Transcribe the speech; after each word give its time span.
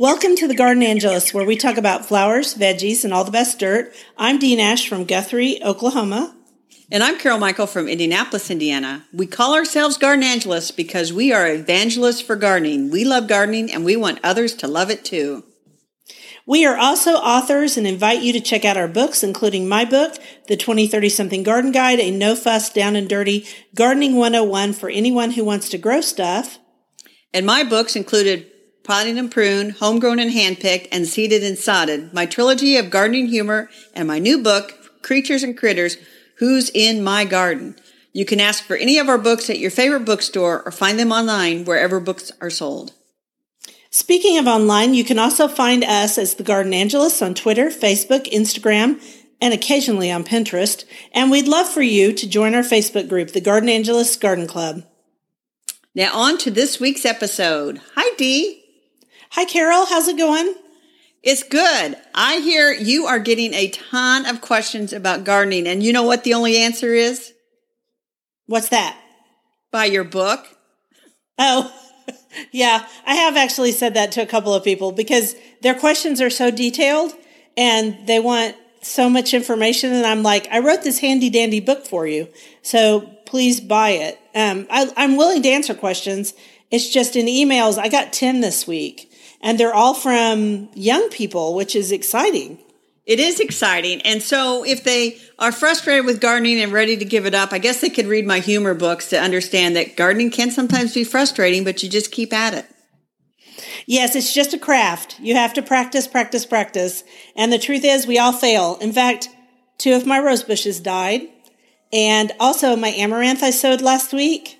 Welcome 0.00 0.34
to 0.36 0.48
the 0.48 0.56
Gardenangelist, 0.56 1.32
where 1.32 1.46
we 1.46 1.54
talk 1.54 1.76
about 1.76 2.04
flowers, 2.04 2.56
veggies, 2.56 3.04
and 3.04 3.14
all 3.14 3.22
the 3.22 3.30
best 3.30 3.60
dirt. 3.60 3.94
I'm 4.18 4.40
Dee 4.40 4.56
Nash 4.56 4.88
from 4.88 5.04
Guthrie, 5.04 5.62
Oklahoma. 5.62 6.34
And 6.90 7.00
I'm 7.00 7.16
Carol 7.16 7.38
Michel 7.38 7.68
from 7.68 7.86
Indianapolis, 7.86 8.50
Indiana. 8.50 9.04
We 9.12 9.28
call 9.28 9.54
ourselves 9.54 9.96
Gardenangelists 9.96 10.74
because 10.74 11.12
we 11.12 11.32
are 11.32 11.46
evangelists 11.46 12.22
for 12.22 12.34
gardening. 12.34 12.90
We 12.90 13.04
love 13.04 13.28
gardening 13.28 13.72
and 13.72 13.84
we 13.84 13.94
want 13.94 14.18
others 14.24 14.54
to 14.54 14.66
love 14.66 14.90
it 14.90 15.04
too. 15.04 15.44
We 16.44 16.66
are 16.66 16.76
also 16.76 17.12
authors 17.12 17.76
and 17.76 17.86
invite 17.86 18.20
you 18.20 18.32
to 18.32 18.40
check 18.40 18.64
out 18.64 18.76
our 18.76 18.88
books, 18.88 19.22
including 19.22 19.68
my 19.68 19.84
book, 19.84 20.16
The 20.48 20.56
2030 20.56 21.08
Something 21.08 21.44
Garden 21.44 21.70
Guide, 21.70 22.00
a 22.00 22.10
no 22.10 22.34
fuss, 22.34 22.68
down 22.68 22.96
and 22.96 23.08
dirty 23.08 23.46
gardening 23.76 24.16
101 24.16 24.72
for 24.72 24.90
anyone 24.90 25.30
who 25.30 25.44
wants 25.44 25.68
to 25.68 25.78
grow 25.78 26.00
stuff. 26.00 26.58
And 27.32 27.46
my 27.46 27.62
books 27.62 27.94
included 27.94 28.50
Potted 28.84 29.16
and 29.16 29.30
Pruned, 29.30 29.72
Homegrown 29.72 30.18
and 30.18 30.30
Handpicked, 30.30 30.88
and 30.92 31.06
Seeded 31.06 31.42
and 31.42 31.58
Sodded, 31.58 32.12
my 32.12 32.26
trilogy 32.26 32.76
of 32.76 32.90
gardening 32.90 33.26
humor, 33.26 33.70
and 33.94 34.06
my 34.06 34.18
new 34.18 34.42
book, 34.42 35.02
Creatures 35.02 35.42
and 35.42 35.56
Critters, 35.56 35.96
Who's 36.36 36.70
in 36.74 37.02
My 37.02 37.24
Garden. 37.24 37.76
You 38.12 38.26
can 38.26 38.40
ask 38.40 38.62
for 38.62 38.76
any 38.76 38.98
of 38.98 39.08
our 39.08 39.16
books 39.16 39.48
at 39.48 39.58
your 39.58 39.70
favorite 39.70 40.04
bookstore 40.04 40.62
or 40.64 40.70
find 40.70 40.98
them 40.98 41.12
online 41.12 41.64
wherever 41.64 41.98
books 41.98 42.30
are 42.40 42.50
sold. 42.50 42.92
Speaking 43.90 44.38
of 44.38 44.46
online, 44.46 44.92
you 44.92 45.02
can 45.02 45.18
also 45.18 45.48
find 45.48 45.82
us 45.82 46.18
as 46.18 46.34
the 46.34 46.44
Gardenangelists 46.44 47.24
on 47.24 47.34
Twitter, 47.34 47.70
Facebook, 47.70 48.30
Instagram, 48.32 49.00
and 49.40 49.54
occasionally 49.54 50.10
on 50.10 50.24
Pinterest. 50.24 50.84
And 51.12 51.30
we'd 51.30 51.48
love 51.48 51.68
for 51.68 51.82
you 51.82 52.12
to 52.12 52.28
join 52.28 52.54
our 52.54 52.62
Facebook 52.62 53.08
group, 53.08 53.30
the 53.30 53.40
Gardenangelists 53.40 54.20
Garden 54.20 54.46
Club. 54.46 54.84
Now 55.94 56.14
on 56.14 56.38
to 56.38 56.50
this 56.50 56.78
week's 56.78 57.04
episode. 57.04 57.80
Hi, 57.94 58.14
Dee. 58.16 58.63
Hi, 59.34 59.44
Carol. 59.46 59.84
How's 59.84 60.06
it 60.06 60.16
going? 60.16 60.54
It's 61.20 61.42
good. 61.42 61.96
I 62.14 62.38
hear 62.38 62.72
you 62.72 63.06
are 63.06 63.18
getting 63.18 63.52
a 63.52 63.68
ton 63.68 64.26
of 64.26 64.40
questions 64.40 64.92
about 64.92 65.24
gardening. 65.24 65.66
And 65.66 65.82
you 65.82 65.92
know 65.92 66.04
what 66.04 66.22
the 66.22 66.34
only 66.34 66.56
answer 66.58 66.94
is? 66.94 67.32
What's 68.46 68.68
that? 68.68 68.96
Buy 69.72 69.86
your 69.86 70.04
book. 70.04 70.46
Oh, 71.36 71.74
yeah. 72.52 72.86
I 73.04 73.16
have 73.16 73.36
actually 73.36 73.72
said 73.72 73.94
that 73.94 74.12
to 74.12 74.22
a 74.22 74.26
couple 74.26 74.54
of 74.54 74.62
people 74.62 74.92
because 74.92 75.34
their 75.62 75.74
questions 75.74 76.20
are 76.20 76.30
so 76.30 76.52
detailed 76.52 77.12
and 77.56 78.06
they 78.06 78.20
want 78.20 78.54
so 78.82 79.10
much 79.10 79.34
information. 79.34 79.92
And 79.92 80.06
I'm 80.06 80.22
like, 80.22 80.46
I 80.52 80.60
wrote 80.60 80.84
this 80.84 81.00
handy 81.00 81.28
dandy 81.28 81.58
book 81.58 81.84
for 81.84 82.06
you. 82.06 82.28
So 82.62 83.00
please 83.26 83.60
buy 83.60 83.90
it. 83.90 84.16
Um, 84.32 84.68
I, 84.70 84.92
I'm 84.96 85.16
willing 85.16 85.42
to 85.42 85.48
answer 85.48 85.74
questions. 85.74 86.34
It's 86.70 86.88
just 86.88 87.16
in 87.16 87.26
emails. 87.26 87.78
I 87.78 87.88
got 87.88 88.12
10 88.12 88.40
this 88.40 88.64
week 88.68 89.10
and 89.44 89.60
they're 89.60 89.74
all 89.74 89.92
from 89.92 90.70
young 90.74 91.10
people, 91.10 91.54
which 91.54 91.76
is 91.76 91.92
exciting. 91.92 92.58
It 93.04 93.20
is 93.20 93.38
exciting. 93.38 94.00
And 94.00 94.22
so 94.22 94.64
if 94.64 94.82
they 94.82 95.18
are 95.38 95.52
frustrated 95.52 96.06
with 96.06 96.22
gardening 96.22 96.60
and 96.60 96.72
ready 96.72 96.96
to 96.96 97.04
give 97.04 97.26
it 97.26 97.34
up, 97.34 97.52
I 97.52 97.58
guess 97.58 97.82
they 97.82 97.90
could 97.90 98.06
read 98.06 98.26
my 98.26 98.38
humor 98.38 98.72
books 98.72 99.10
to 99.10 99.20
understand 99.20 99.76
that 99.76 99.96
gardening 99.96 100.30
can 100.30 100.50
sometimes 100.50 100.94
be 100.94 101.04
frustrating, 101.04 101.62
but 101.62 101.82
you 101.82 101.90
just 101.90 102.10
keep 102.10 102.32
at 102.32 102.54
it. 102.54 102.64
Yes, 103.86 104.16
it's 104.16 104.32
just 104.32 104.54
a 104.54 104.58
craft. 104.58 105.20
You 105.20 105.34
have 105.34 105.52
to 105.54 105.62
practice, 105.62 106.08
practice, 106.08 106.46
practice. 106.46 107.04
And 107.36 107.52
the 107.52 107.58
truth 107.58 107.84
is 107.84 108.06
we 108.06 108.18
all 108.18 108.32
fail. 108.32 108.78
In 108.80 108.94
fact, 108.94 109.28
two 109.76 109.92
of 109.92 110.06
my 110.06 110.18
rose 110.18 110.42
bushes 110.42 110.80
died. 110.80 111.28
And 111.92 112.32
also 112.40 112.76
my 112.76 112.88
amaranth 112.88 113.42
I 113.42 113.50
sowed 113.50 113.82
last 113.82 114.14
week. 114.14 114.58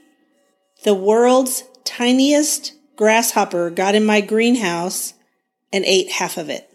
The 0.84 0.92
world's 0.92 1.64
tiniest 1.84 2.73
grasshopper 2.96 3.70
got 3.70 3.94
in 3.94 4.04
my 4.04 4.20
greenhouse 4.20 5.14
and 5.72 5.84
ate 5.84 6.10
half 6.10 6.36
of 6.36 6.48
it. 6.48 6.68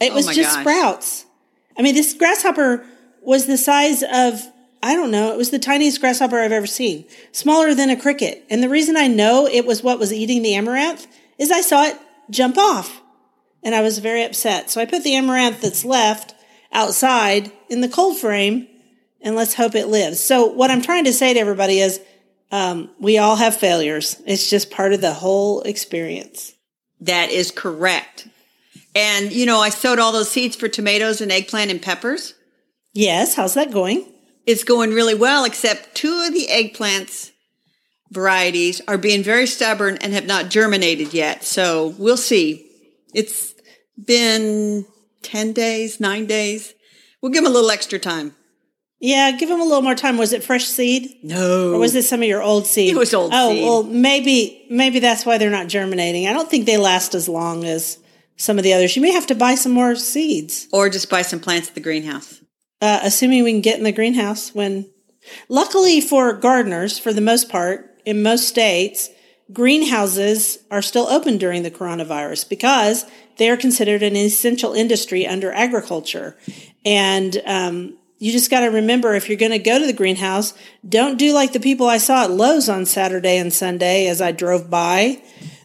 It 0.00 0.12
Oh 0.12 0.14
was 0.16 0.26
just 0.26 0.54
gosh. 0.54 0.60
sprouts. 0.62 1.26
I 1.78 1.82
mean, 1.82 1.94
this 1.94 2.14
grasshopper 2.14 2.84
was 3.22 3.46
the 3.46 3.56
size 3.56 4.02
of, 4.02 4.42
I 4.82 4.94
don't 4.94 5.10
know, 5.10 5.32
it 5.32 5.38
was 5.38 5.50
the 5.50 5.58
tiniest 5.58 6.00
grasshopper 6.00 6.40
I've 6.40 6.52
ever 6.52 6.66
seen, 6.66 7.06
smaller 7.30 7.74
than 7.74 7.88
a 7.88 7.96
cricket. 7.96 8.44
And 8.50 8.62
the 8.62 8.68
reason 8.68 8.96
I 8.96 9.06
know 9.06 9.46
it 9.46 9.64
was 9.64 9.82
what 9.82 9.98
was 9.98 10.12
eating 10.12 10.42
the 10.42 10.54
amaranth 10.54 11.06
is 11.38 11.50
I 11.50 11.60
saw 11.60 11.84
it 11.84 11.96
jump 12.30 12.58
off 12.58 13.00
and 13.62 13.74
I 13.74 13.80
was 13.80 13.98
very 14.00 14.24
upset. 14.24 14.70
So 14.70 14.80
I 14.80 14.86
put 14.86 15.04
the 15.04 15.14
amaranth 15.14 15.60
that's 15.60 15.84
left 15.84 16.34
outside 16.72 17.52
in 17.68 17.80
the 17.80 17.88
cold 17.88 18.18
frame 18.18 18.66
and 19.20 19.36
let's 19.36 19.54
hope 19.54 19.76
it 19.76 19.86
lives. 19.86 20.18
So 20.18 20.46
what 20.46 20.70
I'm 20.70 20.82
trying 20.82 21.04
to 21.04 21.12
say 21.12 21.32
to 21.32 21.38
everybody 21.38 21.78
is, 21.78 22.00
um, 22.52 22.90
we 23.00 23.16
all 23.18 23.36
have 23.36 23.56
failures. 23.56 24.20
It's 24.26 24.48
just 24.48 24.70
part 24.70 24.92
of 24.92 25.00
the 25.00 25.14
whole 25.14 25.62
experience. 25.62 26.52
That 27.00 27.30
is 27.30 27.50
correct. 27.50 28.28
And, 28.94 29.32
you 29.32 29.46
know, 29.46 29.58
I 29.58 29.70
sowed 29.70 29.98
all 29.98 30.12
those 30.12 30.30
seeds 30.30 30.54
for 30.54 30.68
tomatoes 30.68 31.22
and 31.22 31.32
eggplant 31.32 31.70
and 31.70 31.80
peppers. 31.80 32.34
Yes. 32.92 33.34
How's 33.34 33.54
that 33.54 33.72
going? 33.72 34.06
It's 34.46 34.64
going 34.64 34.90
really 34.90 35.14
well, 35.14 35.44
except 35.44 35.94
two 35.94 36.24
of 36.26 36.34
the 36.34 36.46
eggplants 36.48 37.30
varieties 38.10 38.82
are 38.86 38.98
being 38.98 39.22
very 39.22 39.46
stubborn 39.46 39.96
and 40.02 40.12
have 40.12 40.26
not 40.26 40.50
germinated 40.50 41.14
yet. 41.14 41.44
So 41.44 41.94
we'll 41.98 42.18
see. 42.18 42.68
It's 43.14 43.54
been 44.04 44.84
10 45.22 45.54
days, 45.54 46.00
nine 46.00 46.26
days. 46.26 46.74
We'll 47.22 47.32
give 47.32 47.44
them 47.44 47.52
a 47.52 47.54
little 47.54 47.70
extra 47.70 47.98
time. 47.98 48.34
Yeah. 49.02 49.32
Give 49.32 49.48
them 49.50 49.60
a 49.60 49.64
little 49.64 49.82
more 49.82 49.94
time. 49.94 50.16
Was 50.16 50.32
it 50.32 50.42
fresh 50.44 50.64
seed? 50.64 51.18
No. 51.22 51.72
Or 51.74 51.78
was 51.78 51.94
it 51.94 52.04
some 52.04 52.22
of 52.22 52.28
your 52.28 52.42
old 52.42 52.66
seed? 52.66 52.92
It 52.92 52.96
was 52.96 53.12
old 53.12 53.32
oh, 53.34 53.50
seed. 53.52 53.64
well, 53.64 53.82
maybe, 53.82 54.64
maybe 54.70 55.00
that's 55.00 55.26
why 55.26 55.36
they're 55.36 55.50
not 55.50 55.66
germinating. 55.68 56.26
I 56.28 56.32
don't 56.32 56.48
think 56.48 56.64
they 56.66 56.78
last 56.78 57.14
as 57.14 57.28
long 57.28 57.64
as 57.64 57.98
some 58.36 58.58
of 58.58 58.64
the 58.64 58.72
others. 58.72 58.96
You 58.96 59.02
may 59.02 59.10
have 59.12 59.26
to 59.26 59.34
buy 59.34 59.56
some 59.56 59.72
more 59.72 59.94
seeds, 59.96 60.68
Or 60.72 60.88
just 60.88 61.10
buy 61.10 61.22
some 61.22 61.40
plants 61.40 61.68
at 61.68 61.74
the 61.74 61.80
greenhouse. 61.80 62.40
uh, 62.80 63.00
assuming 63.02 63.44
we 63.44 63.52
can 63.52 63.60
get 63.60 63.76
in 63.78 63.84
the 63.84 63.92
greenhouse 63.92 64.54
when, 64.54 64.88
luckily 65.48 66.00
for 66.00 66.32
gardeners, 66.32 66.98
for 66.98 67.12
the 67.12 67.20
most 67.20 67.48
part, 67.48 68.00
in 68.06 68.22
most 68.22 68.48
states, 68.48 69.10
greenhouses 69.52 70.58
are 70.70 70.82
still 70.82 71.06
open 71.08 71.38
during 71.38 71.62
the 71.62 71.70
coronavirus 71.70 72.48
because 72.48 73.04
they 73.36 73.48
are 73.50 73.56
considered 73.56 74.02
an 74.02 74.16
essential 74.16 74.72
industry 74.72 75.26
under 75.26 75.52
agriculture. 75.52 76.36
And, 76.84 77.40
um, 77.46 77.98
you 78.22 78.30
just 78.30 78.52
got 78.52 78.60
to 78.60 78.68
remember 78.68 79.14
if 79.14 79.28
you're 79.28 79.36
going 79.36 79.50
to 79.50 79.58
go 79.58 79.80
to 79.80 79.84
the 79.84 79.92
greenhouse, 79.92 80.54
don't 80.88 81.18
do 81.18 81.32
like 81.32 81.52
the 81.52 81.58
people 81.58 81.88
I 81.88 81.98
saw 81.98 82.22
at 82.22 82.30
Lowe's 82.30 82.68
on 82.68 82.86
Saturday 82.86 83.36
and 83.36 83.52
Sunday 83.52 84.06
as 84.06 84.20
I 84.20 84.30
drove 84.30 84.70
by. 84.70 85.20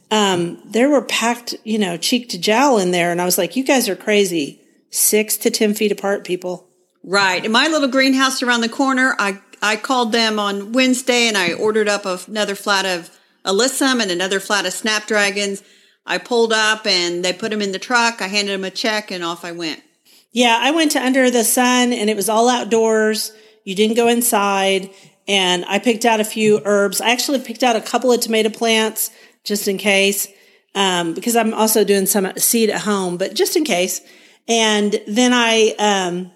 Um, 0.09 0.59
there 0.65 0.89
were 0.89 1.03
packed, 1.03 1.53
you 1.63 1.77
know, 1.77 1.97
cheek 1.97 2.29
to 2.29 2.39
jowl 2.39 2.79
in 2.79 2.89
there. 2.89 3.11
And 3.11 3.21
I 3.21 3.25
was 3.25 3.37
like, 3.37 3.55
you 3.55 3.63
guys 3.63 3.87
are 3.87 3.95
crazy. 3.95 4.59
Six 4.89 5.37
to 5.37 5.51
10 5.51 5.75
feet 5.75 5.91
apart, 5.91 6.23
people. 6.23 6.67
Right. 7.03 7.45
In 7.45 7.51
my 7.51 7.67
little 7.67 7.89
greenhouse 7.89 8.41
around 8.41 8.61
the 8.61 8.69
corner, 8.69 9.15
I, 9.19 9.39
I 9.61 9.75
called 9.75 10.11
them 10.11 10.39
on 10.39 10.71
Wednesday 10.71 11.27
and 11.27 11.37
I 11.37 11.53
ordered 11.53 11.87
up 11.87 12.07
another 12.27 12.55
flat 12.55 12.87
of 12.87 13.15
alyssum 13.45 14.01
and 14.01 14.09
another 14.09 14.39
flat 14.39 14.65
of 14.65 14.73
snapdragons. 14.73 15.61
I 16.07 16.17
pulled 16.17 16.53
up 16.53 16.87
and 16.87 17.23
they 17.23 17.33
put 17.33 17.51
them 17.51 17.61
in 17.61 17.71
the 17.71 17.77
truck. 17.77 18.19
I 18.19 18.27
handed 18.29 18.53
them 18.53 18.63
a 18.63 18.71
check 18.71 19.11
and 19.11 19.23
off 19.23 19.45
I 19.45 19.51
went. 19.51 19.83
Yeah, 20.31 20.57
I 20.59 20.71
went 20.71 20.91
to 20.91 21.03
Under 21.03 21.29
the 21.31 21.43
Sun 21.43 21.93
and 21.93 22.09
it 22.09 22.15
was 22.15 22.29
all 22.29 22.49
outdoors. 22.49 23.31
You 23.63 23.75
didn't 23.75 23.95
go 23.95 24.07
inside. 24.07 24.89
And 25.27 25.65
I 25.65 25.79
picked 25.79 26.05
out 26.05 26.19
a 26.19 26.25
few 26.25 26.61
herbs. 26.63 27.01
I 27.01 27.09
actually 27.09 27.39
picked 27.39 27.63
out 27.63 27.75
a 27.75 27.81
couple 27.81 28.11
of 28.11 28.21
tomato 28.21 28.49
plants 28.49 29.11
just 29.43 29.67
in 29.67 29.77
case, 29.77 30.27
um, 30.75 31.13
because 31.13 31.35
I'm 31.35 31.53
also 31.53 31.83
doing 31.83 32.05
some 32.05 32.31
seed 32.37 32.69
at 32.69 32.81
home, 32.81 33.17
but 33.17 33.33
just 33.33 33.55
in 33.55 33.65
case. 33.65 34.01
And 34.47 34.99
then 35.07 35.33
I, 35.33 35.75
um, 35.79 36.31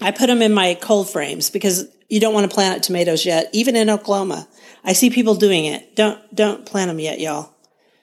I 0.00 0.12
put 0.12 0.28
them 0.28 0.40
in 0.40 0.54
my 0.54 0.74
cold 0.80 1.10
frames 1.10 1.50
because 1.50 1.86
you 2.08 2.20
don't 2.20 2.32
want 2.32 2.50
to 2.50 2.54
plant 2.54 2.82
tomatoes 2.82 3.26
yet, 3.26 3.50
even 3.52 3.76
in 3.76 3.90
Oklahoma. 3.90 4.48
I 4.82 4.94
see 4.94 5.10
people 5.10 5.34
doing 5.34 5.66
it. 5.66 5.94
Don't, 5.94 6.18
don't 6.34 6.64
plant 6.64 6.88
them 6.88 7.00
yet, 7.00 7.20
y'all. 7.20 7.54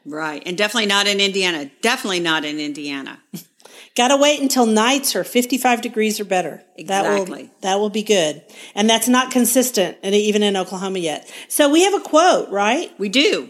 Right. 0.05 0.43
And 0.45 0.57
definitely 0.57 0.85
not 0.87 1.07
in 1.07 1.19
Indiana. 1.19 1.71
Definitely 1.81 2.19
not 2.19 2.45
in 2.45 2.59
Indiana. 2.59 3.19
Got 3.97 4.09
to 4.09 4.17
wait 4.17 4.39
until 4.39 4.67
nights 4.67 5.15
are 5.15 5.23
55 5.23 5.81
degrees 5.81 6.19
or 6.19 6.23
better. 6.25 6.61
That 6.85 7.03
will, 7.03 7.23
Exactly. 7.23 7.49
that 7.61 7.79
will 7.79 7.89
be 7.89 8.03
good. 8.03 8.43
And 8.75 8.87
that's 8.87 9.07
not 9.07 9.31
consistent 9.31 9.97
and 10.03 10.13
even 10.13 10.43
in 10.43 10.55
Oklahoma 10.55 10.99
yet. 10.99 11.27
So 11.49 11.67
we 11.67 11.83
have 11.83 11.95
a 11.95 11.99
quote, 11.99 12.47
right? 12.49 12.91
We 12.99 13.09
do. 13.09 13.49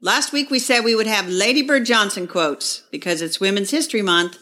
Last 0.00 0.32
week 0.32 0.50
we 0.50 0.58
said 0.58 0.80
we 0.82 0.94
would 0.94 1.06
have 1.06 1.28
Lady 1.28 1.60
Bird 1.62 1.84
Johnson 1.84 2.26
quotes 2.26 2.84
because 2.90 3.20
it's 3.20 3.38
Women's 3.38 3.70
History 3.70 4.00
Month 4.02 4.38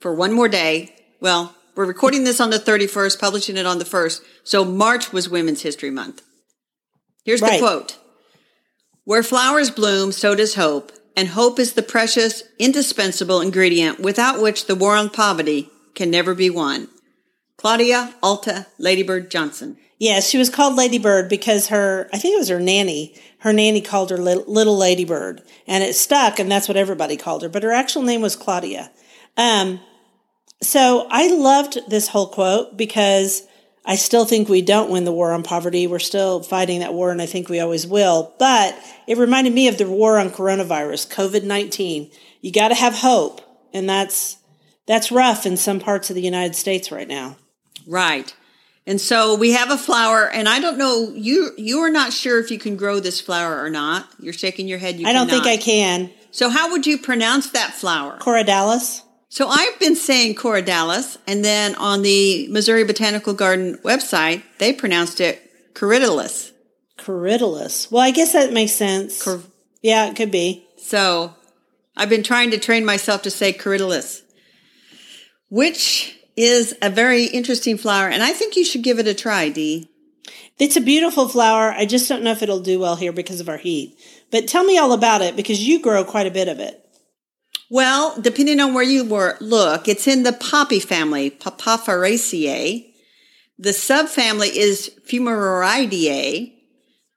for 0.00 0.14
one 0.14 0.34
more 0.34 0.48
day. 0.48 0.94
Well, 1.18 1.54
we're 1.74 1.86
recording 1.86 2.24
this 2.24 2.38
on 2.40 2.50
the 2.50 2.58
31st, 2.58 3.18
publishing 3.18 3.56
it 3.56 3.64
on 3.66 3.78
the 3.78 3.84
1st. 3.86 4.20
So 4.44 4.64
March 4.66 5.12
was 5.12 5.30
Women's 5.30 5.62
History 5.62 5.90
Month. 5.90 6.20
Here's 7.24 7.40
Right. 7.40 7.52
the 7.58 7.66
quote. 7.66 7.96
Where 9.04 9.22
flowers 9.22 9.70
bloom, 9.70 10.12
so 10.12 10.34
does 10.34 10.54
hope. 10.56 10.92
And 11.16 11.28
hope 11.28 11.58
is 11.58 11.74
the 11.74 11.82
precious, 11.82 12.42
indispensable 12.58 13.40
ingredient 13.40 14.00
without 14.00 14.42
which 14.42 14.66
the 14.66 14.74
war 14.74 14.96
on 14.96 15.10
poverty 15.10 15.70
can 15.94 16.10
never 16.10 16.34
be 16.34 16.50
won. 16.50 16.88
Claudia 17.56 18.14
Alta 18.22 18.66
Ladybird 18.78 19.30
Johnson. 19.30 19.76
Yeah, 19.98 20.20
she 20.20 20.38
was 20.38 20.50
called 20.50 20.74
Ladybird 20.74 21.28
because 21.28 21.68
her, 21.68 22.08
I 22.12 22.18
think 22.18 22.34
it 22.34 22.38
was 22.38 22.48
her 22.48 22.60
nanny. 22.60 23.14
Her 23.38 23.52
nanny 23.52 23.80
called 23.80 24.10
her 24.10 24.18
Little, 24.18 24.76
Ladybird, 24.76 25.42
and 25.66 25.84
it 25.84 25.94
stuck, 25.94 26.38
and 26.38 26.50
that's 26.50 26.66
what 26.66 26.76
everybody 26.76 27.16
called 27.16 27.42
her. 27.42 27.48
But 27.48 27.62
her 27.62 27.72
actual 27.72 28.02
name 28.02 28.20
was 28.20 28.36
Claudia. 28.36 28.90
Um, 29.36 29.80
so 30.62 31.06
I 31.10 31.28
loved 31.28 31.78
this 31.88 32.08
whole 32.08 32.26
quote 32.26 32.76
because 32.76 33.46
I 33.86 33.96
still 33.96 34.24
think 34.24 34.48
we 34.48 34.62
don't 34.62 34.90
win 34.90 35.04
the 35.04 35.12
war 35.12 35.32
on 35.32 35.42
poverty. 35.42 35.86
We're 35.86 35.98
still 35.98 36.42
fighting 36.42 36.80
that 36.80 36.94
war, 36.94 37.10
and 37.10 37.20
I 37.20 37.26
think 37.26 37.48
we 37.48 37.60
always 37.60 37.86
will. 37.86 38.32
But 38.38 38.78
it 39.06 39.18
reminded 39.18 39.52
me 39.52 39.68
of 39.68 39.76
the 39.76 39.88
war 39.88 40.18
on 40.18 40.30
coronavirus, 40.30 41.12
COVID 41.12 41.44
nineteen. 41.44 42.10
You 42.40 42.50
got 42.52 42.68
to 42.68 42.74
have 42.74 42.94
hope, 42.94 43.40
and 43.72 43.88
that's 43.88 44.38
that's 44.86 45.12
rough 45.12 45.44
in 45.46 45.56
some 45.56 45.80
parts 45.80 46.10
of 46.10 46.16
the 46.16 46.22
United 46.22 46.54
States 46.54 46.90
right 46.90 47.08
now. 47.08 47.36
Right. 47.86 48.34
And 48.86 49.00
so 49.00 49.34
we 49.34 49.52
have 49.52 49.70
a 49.70 49.78
flower, 49.78 50.28
and 50.28 50.46
I 50.48 50.60
don't 50.60 50.76
know 50.76 51.10
you. 51.14 51.52
You 51.56 51.80
are 51.80 51.90
not 51.90 52.12
sure 52.12 52.38
if 52.38 52.50
you 52.50 52.58
can 52.58 52.76
grow 52.76 53.00
this 53.00 53.20
flower 53.20 53.62
or 53.62 53.70
not. 53.70 54.06
You're 54.18 54.34
shaking 54.34 54.68
your 54.68 54.78
head. 54.78 55.00
You 55.00 55.06
I 55.06 55.12
don't 55.12 55.26
cannot. 55.26 55.44
think 55.44 55.60
I 55.60 55.62
can. 55.62 56.10
So 56.30 56.50
how 56.50 56.70
would 56.72 56.86
you 56.86 56.98
pronounce 56.98 57.50
that 57.50 57.72
flower? 57.72 58.18
Corydalis. 58.18 59.02
So 59.34 59.48
I've 59.48 59.80
been 59.80 59.96
saying 59.96 60.36
Corydalis, 60.36 61.16
and 61.26 61.44
then 61.44 61.74
on 61.74 62.02
the 62.02 62.46
Missouri 62.52 62.84
Botanical 62.84 63.34
Garden 63.34 63.76
website, 63.78 64.44
they 64.58 64.72
pronounced 64.72 65.20
it 65.20 65.74
Corydalis. 65.74 66.52
Corydalis. 66.98 67.90
Well, 67.90 68.00
I 68.00 68.12
guess 68.12 68.32
that 68.32 68.52
makes 68.52 68.74
sense. 68.74 69.20
Cor- 69.20 69.42
yeah, 69.82 70.06
it 70.06 70.14
could 70.14 70.30
be. 70.30 70.64
So 70.76 71.34
I've 71.96 72.08
been 72.08 72.22
trying 72.22 72.52
to 72.52 72.60
train 72.60 72.84
myself 72.84 73.22
to 73.22 73.30
say 73.30 73.52
Corydalis, 73.52 74.22
which 75.48 76.16
is 76.36 76.72
a 76.80 76.88
very 76.88 77.24
interesting 77.24 77.76
flower, 77.76 78.08
and 78.08 78.22
I 78.22 78.30
think 78.30 78.54
you 78.54 78.64
should 78.64 78.84
give 78.84 79.00
it 79.00 79.08
a 79.08 79.14
try, 79.14 79.48
Dee. 79.48 79.90
It's 80.60 80.76
a 80.76 80.80
beautiful 80.80 81.28
flower. 81.28 81.72
I 81.72 81.86
just 81.86 82.08
don't 82.08 82.22
know 82.22 82.30
if 82.30 82.42
it'll 82.44 82.60
do 82.60 82.78
well 82.78 82.94
here 82.94 83.12
because 83.12 83.40
of 83.40 83.48
our 83.48 83.56
heat. 83.56 83.98
But 84.30 84.46
tell 84.46 84.62
me 84.62 84.78
all 84.78 84.92
about 84.92 85.22
it 85.22 85.34
because 85.34 85.66
you 85.66 85.80
grow 85.80 86.04
quite 86.04 86.28
a 86.28 86.30
bit 86.30 86.46
of 86.46 86.60
it. 86.60 86.83
Well, 87.74 88.14
depending 88.20 88.60
on 88.60 88.72
where 88.72 88.84
you 88.84 89.04
were, 89.04 89.36
look, 89.40 89.88
it's 89.88 90.06
in 90.06 90.22
the 90.22 90.32
poppy 90.32 90.78
family, 90.78 91.28
Papaveraceae. 91.28 92.94
The 93.58 93.70
subfamily 93.70 94.54
is 94.54 94.92
Fumarioideae, 95.08 96.52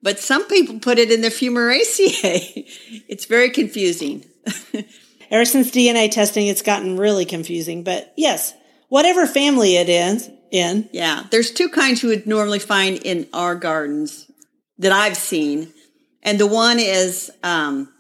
but 0.02 0.18
some 0.18 0.48
people 0.48 0.80
put 0.80 0.98
it 0.98 1.12
in 1.12 1.22
the 1.22 1.28
Fumariaceae. 1.28 2.66
it's 3.08 3.26
very 3.26 3.52
confusing. 3.52 4.26
Ever 5.30 5.46
since 5.46 5.70
DNA 5.70 6.10
testing, 6.10 6.48
it's 6.48 6.64
gotten 6.64 6.98
really 6.98 7.26
confusing. 7.26 7.84
But 7.84 8.12
yes, 8.18 8.56
whatever 8.90 9.28
family 9.28 9.78
it 9.78 9.90
is 9.90 10.28
in. 10.50 10.90
Yeah, 10.92 11.26
there's 11.30 11.52
two 11.52 11.70
kinds 11.70 12.02
you 12.02 12.10
would 12.10 12.26
normally 12.26 12.58
find 12.58 12.98
in 12.98 13.28
our 13.32 13.54
gardens 13.54 14.26
that 14.80 14.92
I've 14.92 15.18
seen. 15.18 15.72
And 16.24 16.40
the 16.40 16.48
one 16.48 16.80
is 16.80 17.30
um, 17.44 17.94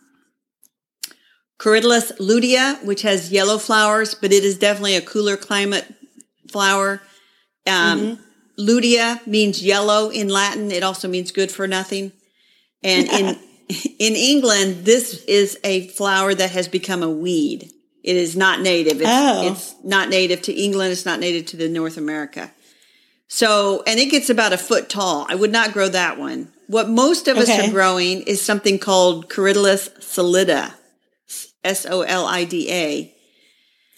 Corydalis 1.59 2.11
lutea, 2.19 2.83
which 2.85 3.01
has 3.01 3.31
yellow 3.31 3.57
flowers, 3.57 4.13
but 4.13 4.31
it 4.31 4.43
is 4.43 4.57
definitely 4.57 4.95
a 4.95 5.01
cooler 5.01 5.37
climate 5.37 5.85
flower. 6.51 7.01
Um, 7.65 7.99
Mm-hmm. 7.99 8.23
Lutea 8.59 9.27
means 9.27 9.63
yellow 9.63 10.09
in 10.09 10.29
Latin. 10.29 10.71
It 10.71 10.81
also 10.81 11.07
means 11.07 11.31
good 11.31 11.51
for 11.51 11.67
nothing. 11.67 12.11
And 12.83 13.07
in 13.07 13.25
in 13.99 14.15
England, 14.15 14.83
this 14.83 15.23
is 15.25 15.59
a 15.63 15.87
flower 15.89 16.33
that 16.33 16.49
has 16.51 16.67
become 16.67 17.03
a 17.03 17.09
weed. 17.09 17.69
It 18.03 18.15
is 18.15 18.35
not 18.35 18.61
native. 18.61 18.99
It's, 19.01 19.09
Oh. 19.11 19.51
it's 19.51 19.75
not 19.83 20.09
native 20.09 20.41
to 20.43 20.53
England. 20.53 20.91
It's 20.91 21.05
not 21.05 21.19
native 21.19 21.45
to 21.47 21.57
the 21.57 21.69
North 21.69 21.97
America. 21.97 22.51
So, 23.27 23.83
and 23.85 23.99
it 23.99 24.09
gets 24.09 24.29
about 24.31 24.53
a 24.53 24.57
foot 24.57 24.89
tall. 24.89 25.27
I 25.29 25.35
would 25.35 25.51
not 25.51 25.73
grow 25.73 25.89
that 25.89 26.17
one. 26.17 26.51
What 26.67 26.89
most 26.89 27.27
of 27.27 27.37
us 27.37 27.49
are 27.49 27.69
growing 27.71 28.21
is 28.21 28.41
something 28.41 28.79
called 28.79 29.29
Corydalis 29.29 29.89
solida, 29.99 30.73
S 31.67 31.85
O 31.85 32.01
L 32.01 32.25
I 32.25 32.45
D 32.45 32.71
A. 32.71 33.13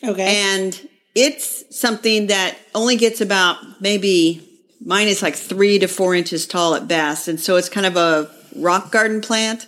Okay. 0.03 0.41
And 0.55 0.89
it's 1.15 1.77
something 1.77 2.27
that 2.27 2.57
only 2.73 2.95
gets 2.95 3.21
about 3.21 3.81
maybe 3.81 4.45
mine 4.83 5.07
is 5.07 5.21
like 5.21 5.35
three 5.35 5.79
to 5.79 5.87
four 5.87 6.15
inches 6.15 6.47
tall 6.47 6.75
at 6.75 6.87
best. 6.87 7.27
And 7.27 7.39
so 7.39 7.55
it's 7.55 7.69
kind 7.69 7.85
of 7.85 7.97
a 7.97 8.29
rock 8.55 8.91
garden 8.91 9.21
plant 9.21 9.67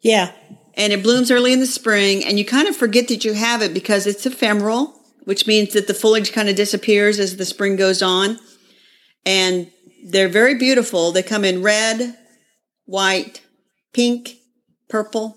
yeah. 0.00 0.32
and 0.74 0.92
it 0.92 1.02
blooms 1.02 1.30
early 1.30 1.52
in 1.52 1.60
the 1.60 1.66
spring 1.66 2.24
and 2.24 2.38
you 2.38 2.44
kind 2.44 2.68
of 2.68 2.76
forget 2.76 3.08
that 3.08 3.24
you 3.24 3.32
have 3.32 3.62
it 3.62 3.74
because 3.74 4.06
it's 4.06 4.26
ephemeral, 4.26 4.94
which 5.24 5.46
means 5.46 5.72
that 5.72 5.86
the 5.86 5.94
foliage 5.94 6.32
kind 6.32 6.48
of 6.48 6.56
disappears 6.56 7.18
as 7.18 7.36
the 7.36 7.44
spring 7.44 7.76
goes 7.76 8.02
on. 8.02 8.38
And 9.24 9.70
they're 10.04 10.28
very 10.28 10.54
beautiful. 10.54 11.10
They 11.10 11.22
come 11.22 11.44
in 11.44 11.62
red, 11.62 12.16
white, 12.84 13.42
pink, 13.92 14.36
purple. 14.88 15.36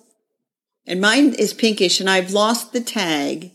And 0.85 1.01
mine 1.01 1.33
is 1.33 1.53
pinkish 1.53 1.99
and 1.99 2.09
I've 2.09 2.31
lost 2.31 2.73
the 2.73 2.81
tag. 2.81 3.51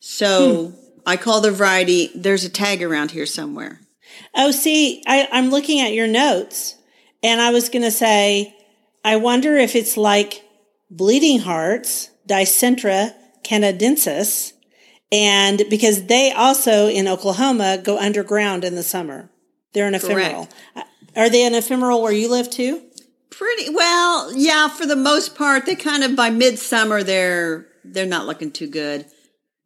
So 0.00 0.72
I 1.06 1.16
call 1.16 1.40
the 1.40 1.52
variety, 1.52 2.10
there's 2.14 2.44
a 2.44 2.50
tag 2.50 2.82
around 2.82 3.12
here 3.12 3.26
somewhere. 3.26 3.80
Oh, 4.34 4.50
see, 4.50 5.02
I, 5.06 5.28
I'm 5.30 5.50
looking 5.50 5.80
at 5.80 5.92
your 5.92 6.08
notes 6.08 6.76
and 7.22 7.40
I 7.40 7.50
was 7.50 7.68
going 7.68 7.82
to 7.82 7.90
say, 7.90 8.54
I 9.04 9.16
wonder 9.16 9.56
if 9.56 9.76
it's 9.76 9.96
like 9.96 10.42
bleeding 10.90 11.40
hearts, 11.40 12.10
Dicentra 12.28 13.14
canadensis, 13.42 14.52
and 15.10 15.62
because 15.68 16.06
they 16.06 16.32
also 16.32 16.88
in 16.88 17.08
Oklahoma 17.08 17.78
go 17.82 17.98
underground 17.98 18.64
in 18.64 18.74
the 18.74 18.82
summer. 18.82 19.30
They're 19.72 19.86
an 19.86 19.94
ephemeral. 19.94 20.48
Uh, 20.76 20.82
Are 21.16 21.30
they 21.30 21.44
an 21.44 21.54
ephemeral 21.54 22.02
where 22.02 22.12
you 22.12 22.30
live 22.30 22.50
too? 22.50 22.82
Pretty 23.32 23.70
well, 23.70 24.32
yeah, 24.34 24.68
for 24.68 24.86
the 24.86 24.94
most 24.96 25.34
part, 25.34 25.66
they 25.66 25.74
kind 25.74 26.04
of 26.04 26.14
by 26.14 26.30
midsummer 26.30 27.02
they're 27.02 27.66
they're 27.82 28.06
not 28.06 28.26
looking 28.26 28.52
too 28.52 28.68
good. 28.68 29.06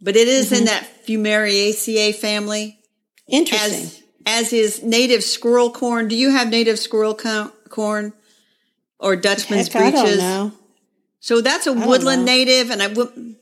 But 0.00 0.14
it 0.16 0.28
is 0.28 0.52
in 0.52 0.66
that 0.66 0.86
Fumariaceae 1.06 2.14
family. 2.14 2.78
Interesting. 3.28 3.82
as 3.84 4.02
as 4.24 4.52
is 4.52 4.82
native 4.82 5.24
squirrel 5.24 5.70
corn. 5.70 6.06
Do 6.08 6.16
you 6.16 6.30
have 6.30 6.48
native 6.48 6.78
squirrel 6.78 7.14
co- 7.14 7.52
corn 7.68 8.12
or 8.98 9.16
Dutchman's 9.16 9.68
Heck, 9.68 9.82
I 9.82 9.90
don't 9.90 10.02
breeches? 10.04 10.18
know. 10.18 10.52
So 11.20 11.40
that's 11.40 11.66
a 11.66 11.72
woodland 11.72 12.24
native, 12.24 12.70
and 12.70 12.80
I 12.82 12.86
would. 12.86 13.36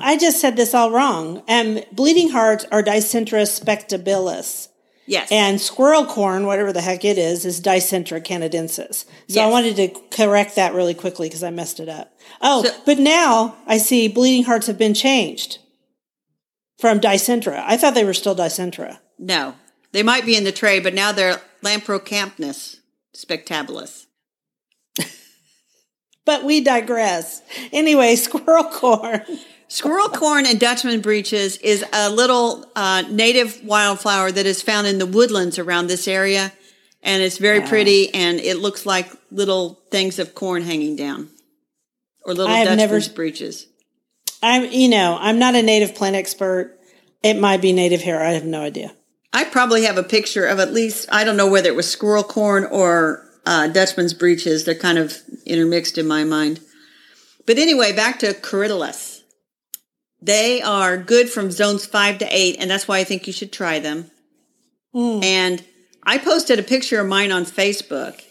I 0.00 0.16
just 0.16 0.40
said 0.40 0.56
this 0.56 0.72
all 0.72 0.90
wrong. 0.92 1.42
Um, 1.48 1.80
bleeding 1.92 2.30
hearts 2.30 2.64
are 2.70 2.82
Dicentra 2.82 3.42
spectabilis. 3.42 4.68
Yes, 5.06 5.30
And 5.30 5.60
squirrel 5.60 6.06
corn, 6.06 6.46
whatever 6.46 6.72
the 6.72 6.80
heck 6.80 7.04
it 7.04 7.18
is, 7.18 7.44
is 7.44 7.60
Dicentra 7.60 8.24
canadensis. 8.24 9.04
So 9.28 9.42
I 9.42 9.48
wanted 9.48 9.76
to 9.76 9.88
correct 10.10 10.56
that 10.56 10.72
really 10.72 10.94
quickly 10.94 11.28
because 11.28 11.42
I 11.42 11.50
messed 11.50 11.78
it 11.78 11.88
up. 11.88 12.16
Oh, 12.40 12.64
So- 12.64 12.74
but 12.86 12.98
now 12.98 13.56
I 13.66 13.76
see 13.78 14.08
bleeding 14.08 14.44
hearts 14.44 14.66
have 14.66 14.78
been 14.78 14.94
changed 14.94 15.58
from 16.78 17.00
Dicentra. 17.00 17.62
I 17.66 17.76
thought 17.76 17.94
they 17.94 18.04
were 18.04 18.14
still 18.14 18.34
Dicentra. 18.34 18.98
no, 19.18 19.54
they 19.92 20.02
might 20.02 20.24
be 20.26 20.36
in 20.36 20.44
the 20.44 20.52
tray, 20.52 20.80
but 20.80 20.94
now 20.94 21.12
they're 21.12 21.40
Lamprocapnos 21.62 22.76
spectabilis. 23.14 24.06
But 26.26 26.42
we 26.44 26.62
digress. 26.62 27.42
Anyway, 27.72 28.16
squirrel 28.16 28.64
corn. 28.64 29.22
Squirrel 29.68 30.08
corn 30.08 30.46
and 30.46 30.60
Dutchman 30.60 31.00
breeches 31.00 31.56
is 31.58 31.84
a 31.92 32.10
little 32.10 32.70
uh, 32.76 33.02
native 33.10 33.64
wildflower 33.64 34.30
that 34.30 34.46
is 34.46 34.62
found 34.62 34.86
in 34.86 34.98
the 34.98 35.06
woodlands 35.06 35.58
around 35.58 35.86
this 35.86 36.06
area, 36.06 36.52
and 37.02 37.22
it's 37.22 37.38
very 37.38 37.60
pretty, 37.62 38.12
and 38.14 38.38
it 38.40 38.58
looks 38.58 38.86
like 38.86 39.10
little 39.30 39.80
things 39.90 40.18
of 40.18 40.34
corn 40.34 40.62
hanging 40.62 40.96
down, 40.96 41.28
or 42.24 42.34
little 42.34 42.52
I 42.52 42.58
have 42.58 42.76
never- 42.76 42.96
Dutchman's 42.96 43.08
breeches. 43.08 43.66
I'm, 44.42 44.70
you 44.70 44.88
know, 44.90 45.16
I'm 45.18 45.38
not 45.38 45.54
a 45.54 45.62
native 45.62 45.94
plant 45.94 46.16
expert. 46.16 46.78
It 47.22 47.38
might 47.38 47.62
be 47.62 47.72
native 47.72 48.02
here. 48.02 48.20
I 48.20 48.32
have 48.32 48.44
no 48.44 48.60
idea. 48.60 48.94
I 49.32 49.44
probably 49.44 49.84
have 49.84 49.96
a 49.96 50.02
picture 50.02 50.46
of 50.46 50.60
at 50.60 50.72
least 50.72 51.08
I 51.10 51.24
don't 51.24 51.38
know 51.38 51.50
whether 51.50 51.68
it 51.68 51.74
was 51.74 51.90
squirrel 51.90 52.22
corn 52.22 52.66
or 52.66 53.26
uh, 53.46 53.68
Dutchman's 53.68 54.12
breeches. 54.12 54.64
They're 54.64 54.74
kind 54.74 54.98
of 54.98 55.16
intermixed 55.46 55.96
in 55.96 56.06
my 56.06 56.24
mind. 56.24 56.60
But 57.46 57.58
anyway, 57.58 57.92
back 57.92 58.18
to 58.20 58.34
Corydalis. 58.34 59.13
They 60.24 60.62
are 60.62 60.96
good 60.96 61.28
from 61.28 61.50
zones 61.50 61.84
five 61.84 62.16
to 62.18 62.26
eight, 62.30 62.56
and 62.58 62.70
that's 62.70 62.88
why 62.88 62.98
I 62.98 63.04
think 63.04 63.26
you 63.26 63.32
should 63.32 63.52
try 63.52 63.78
them. 63.78 64.10
Hmm. 64.92 65.20
And 65.22 65.64
I 66.02 66.16
posted 66.16 66.58
a 66.58 66.62
picture 66.62 66.98
of 67.00 67.06
mine 67.06 67.30
on 67.30 67.44
Facebook, 67.44 68.22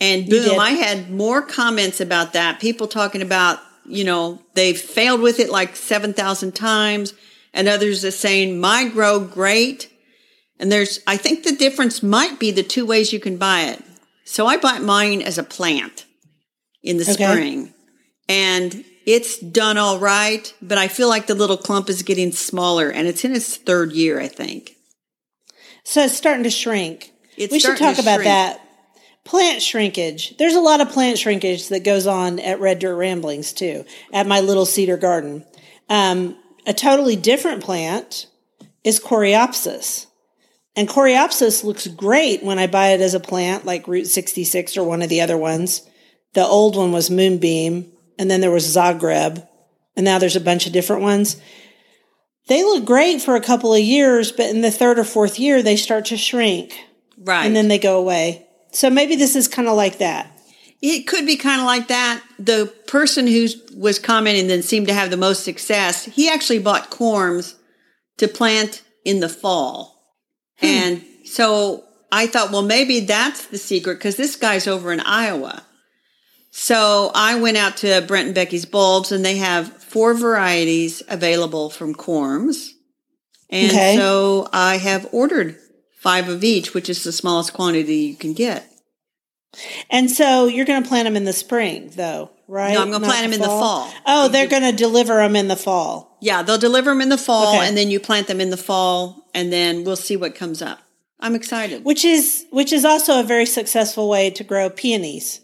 and 0.00 0.28
boom, 0.28 0.58
I 0.58 0.70
had 0.72 1.10
more 1.10 1.42
comments 1.42 2.00
about 2.00 2.32
that. 2.32 2.58
People 2.60 2.88
talking 2.88 3.22
about, 3.22 3.60
you 3.84 4.02
know, 4.02 4.42
they've 4.54 4.78
failed 4.78 5.20
with 5.20 5.38
it 5.38 5.48
like 5.48 5.76
7,000 5.76 6.52
times, 6.52 7.14
and 7.54 7.68
others 7.68 8.04
are 8.04 8.10
saying, 8.10 8.58
my 8.60 8.88
grow 8.88 9.20
great. 9.20 9.88
And 10.58 10.72
there's, 10.72 10.98
I 11.06 11.16
think 11.16 11.44
the 11.44 11.54
difference 11.54 12.02
might 12.02 12.40
be 12.40 12.50
the 12.50 12.62
two 12.64 12.86
ways 12.86 13.12
you 13.12 13.20
can 13.20 13.36
buy 13.36 13.62
it. 13.62 13.82
So 14.24 14.46
I 14.46 14.56
bought 14.56 14.82
mine 14.82 15.22
as 15.22 15.38
a 15.38 15.44
plant 15.44 16.06
in 16.82 16.96
the 16.96 17.04
Okay. 17.04 17.12
spring 17.12 17.74
and 18.28 18.84
it's 19.06 19.38
done 19.38 19.78
all 19.78 20.00
right, 20.00 20.52
but 20.60 20.78
I 20.78 20.88
feel 20.88 21.08
like 21.08 21.28
the 21.28 21.34
little 21.34 21.56
clump 21.56 21.88
is 21.88 22.02
getting 22.02 22.32
smaller 22.32 22.90
and 22.90 23.06
it's 23.06 23.24
in 23.24 23.34
its 23.34 23.56
third 23.56 23.92
year, 23.92 24.20
I 24.20 24.26
think. 24.26 24.76
So 25.84 26.02
it's 26.02 26.16
starting 26.16 26.42
to 26.42 26.50
shrink. 26.50 27.12
It's 27.36 27.52
we 27.52 27.60
should 27.60 27.78
talk 27.78 27.98
about 27.98 28.24
that. 28.24 28.60
Plant 29.24 29.62
shrinkage. 29.62 30.36
There's 30.36 30.54
a 30.54 30.60
lot 30.60 30.80
of 30.80 30.90
plant 30.90 31.18
shrinkage 31.18 31.68
that 31.68 31.84
goes 31.84 32.06
on 32.06 32.40
at 32.40 32.60
Red 32.60 32.80
Dirt 32.80 32.96
Ramblings 32.96 33.52
too, 33.52 33.84
at 34.12 34.26
my 34.26 34.40
little 34.40 34.66
cedar 34.66 34.96
garden. 34.96 35.44
Um, 35.88 36.36
a 36.66 36.74
totally 36.74 37.14
different 37.14 37.62
plant 37.62 38.26
is 38.82 38.98
Coreopsis. 38.98 40.06
And 40.74 40.88
Coreopsis 40.88 41.64
looks 41.64 41.86
great 41.86 42.42
when 42.42 42.58
I 42.58 42.66
buy 42.66 42.88
it 42.88 43.00
as 43.00 43.14
a 43.14 43.20
plant, 43.20 43.64
like 43.64 43.88
Route 43.88 44.08
66 44.08 44.76
or 44.76 44.84
one 44.84 45.02
of 45.02 45.08
the 45.08 45.20
other 45.20 45.38
ones. 45.38 45.82
The 46.34 46.44
old 46.44 46.76
one 46.76 46.92
was 46.92 47.10
Moonbeam, 47.10 47.92
and 48.18 48.30
then 48.30 48.40
there 48.40 48.50
was 48.50 48.76
Zagreb, 48.76 49.46
and 49.96 50.04
now 50.04 50.18
there's 50.18 50.36
a 50.36 50.40
bunch 50.40 50.66
of 50.66 50.72
different 50.72 51.02
ones. 51.02 51.36
They 52.48 52.62
look 52.62 52.84
great 52.84 53.20
for 53.20 53.34
a 53.34 53.40
couple 53.40 53.74
of 53.74 53.80
years, 53.80 54.30
but 54.30 54.46
in 54.46 54.60
the 54.60 54.70
third 54.70 54.98
or 54.98 55.04
fourth 55.04 55.38
year, 55.38 55.62
they 55.62 55.76
start 55.76 56.06
to 56.06 56.16
shrink 56.16 56.78
Right. 57.18 57.44
and 57.44 57.56
then 57.56 57.68
they 57.68 57.78
go 57.78 57.98
away. 57.98 58.46
So 58.72 58.88
maybe 58.90 59.16
this 59.16 59.34
is 59.34 59.48
kind 59.48 59.68
of 59.68 59.76
like 59.76 59.98
that. 59.98 60.30
It 60.82 61.06
could 61.06 61.26
be 61.26 61.36
kind 61.36 61.60
of 61.60 61.66
like 61.66 61.88
that. 61.88 62.22
The 62.38 62.72
person 62.86 63.26
who 63.26 63.48
was 63.76 63.98
commenting 63.98 64.46
that 64.48 64.62
seemed 64.62 64.86
to 64.88 64.94
have 64.94 65.10
the 65.10 65.16
most 65.16 65.42
success, 65.42 66.04
he 66.04 66.28
actually 66.28 66.58
bought 66.58 66.90
corms 66.90 67.54
to 68.18 68.28
plant 68.28 68.82
in 69.04 69.20
the 69.20 69.28
fall. 69.28 70.02
Hmm. 70.58 70.66
And 70.66 71.04
so 71.24 71.84
I 72.12 72.26
thought, 72.26 72.52
well, 72.52 72.62
maybe 72.62 73.00
that's 73.00 73.46
the 73.46 73.58
secret 73.58 73.94
because 73.94 74.16
this 74.16 74.36
guy's 74.36 74.66
over 74.66 74.92
in 74.92 75.00
Iowa. 75.00 75.64
So 76.58 77.10
I 77.14 77.38
went 77.38 77.58
out 77.58 77.76
to 77.78 78.00
Brent 78.08 78.26
and 78.28 78.34
Becky's 78.34 78.64
bulbs 78.64 79.12
and 79.12 79.22
they 79.22 79.36
have 79.36 79.70
four 79.82 80.14
varieties 80.14 81.02
available 81.06 81.68
from 81.68 81.94
corms. 81.94 82.70
And 83.50 83.70
Okay. 83.72 83.94
so 83.94 84.48
I 84.54 84.78
have 84.78 85.06
ordered 85.12 85.58
five 86.00 86.30
of 86.30 86.42
each, 86.42 86.72
which 86.72 86.88
is 86.88 87.04
the 87.04 87.12
smallest 87.12 87.52
quantity 87.52 87.96
you 87.96 88.16
can 88.16 88.32
get. 88.32 88.72
And 89.90 90.10
so 90.10 90.46
you're 90.46 90.64
going 90.64 90.82
to 90.82 90.88
plant 90.88 91.04
them 91.04 91.14
in 91.14 91.24
the 91.24 91.34
spring, 91.34 91.92
though, 91.94 92.30
right? 92.48 92.72
No, 92.72 92.80
I'm 92.80 92.90
gonna 92.90 93.06
Not 93.06 93.10
plant 93.12 93.26
'em 93.26 93.32
in 93.34 93.40
the 93.40 93.48
fall. 93.48 93.92
Oh, 94.06 94.28
they're 94.28 94.46
going 94.48 94.62
to 94.62 94.72
deliver 94.72 95.16
them 95.16 95.36
in 95.36 95.48
the 95.48 95.56
fall. 95.56 96.16
Yeah, 96.22 96.42
they'll 96.42 96.56
deliver 96.58 96.90
them 96.90 97.02
in 97.02 97.10
the 97.10 97.18
fall 97.18 97.56
Okay. 97.58 97.68
and 97.68 97.76
then 97.76 97.90
you 97.90 98.00
plant 98.00 98.28
them 98.28 98.40
in 98.40 98.48
the 98.48 98.56
fall 98.56 99.28
and 99.34 99.52
then 99.52 99.84
we'll 99.84 99.94
see 99.96 100.16
what 100.16 100.34
comes 100.34 100.62
up. 100.62 100.78
I'm 101.20 101.34
excited. 101.34 101.84
which 101.84 102.02
is 102.04 102.46
which 102.50 102.72
is 102.72 102.84
also 102.86 103.20
a 103.20 103.22
very 103.22 103.46
successful 103.46 104.08
way 104.08 104.30
to 104.30 104.42
grow 104.44 104.68
peonies 104.70 105.40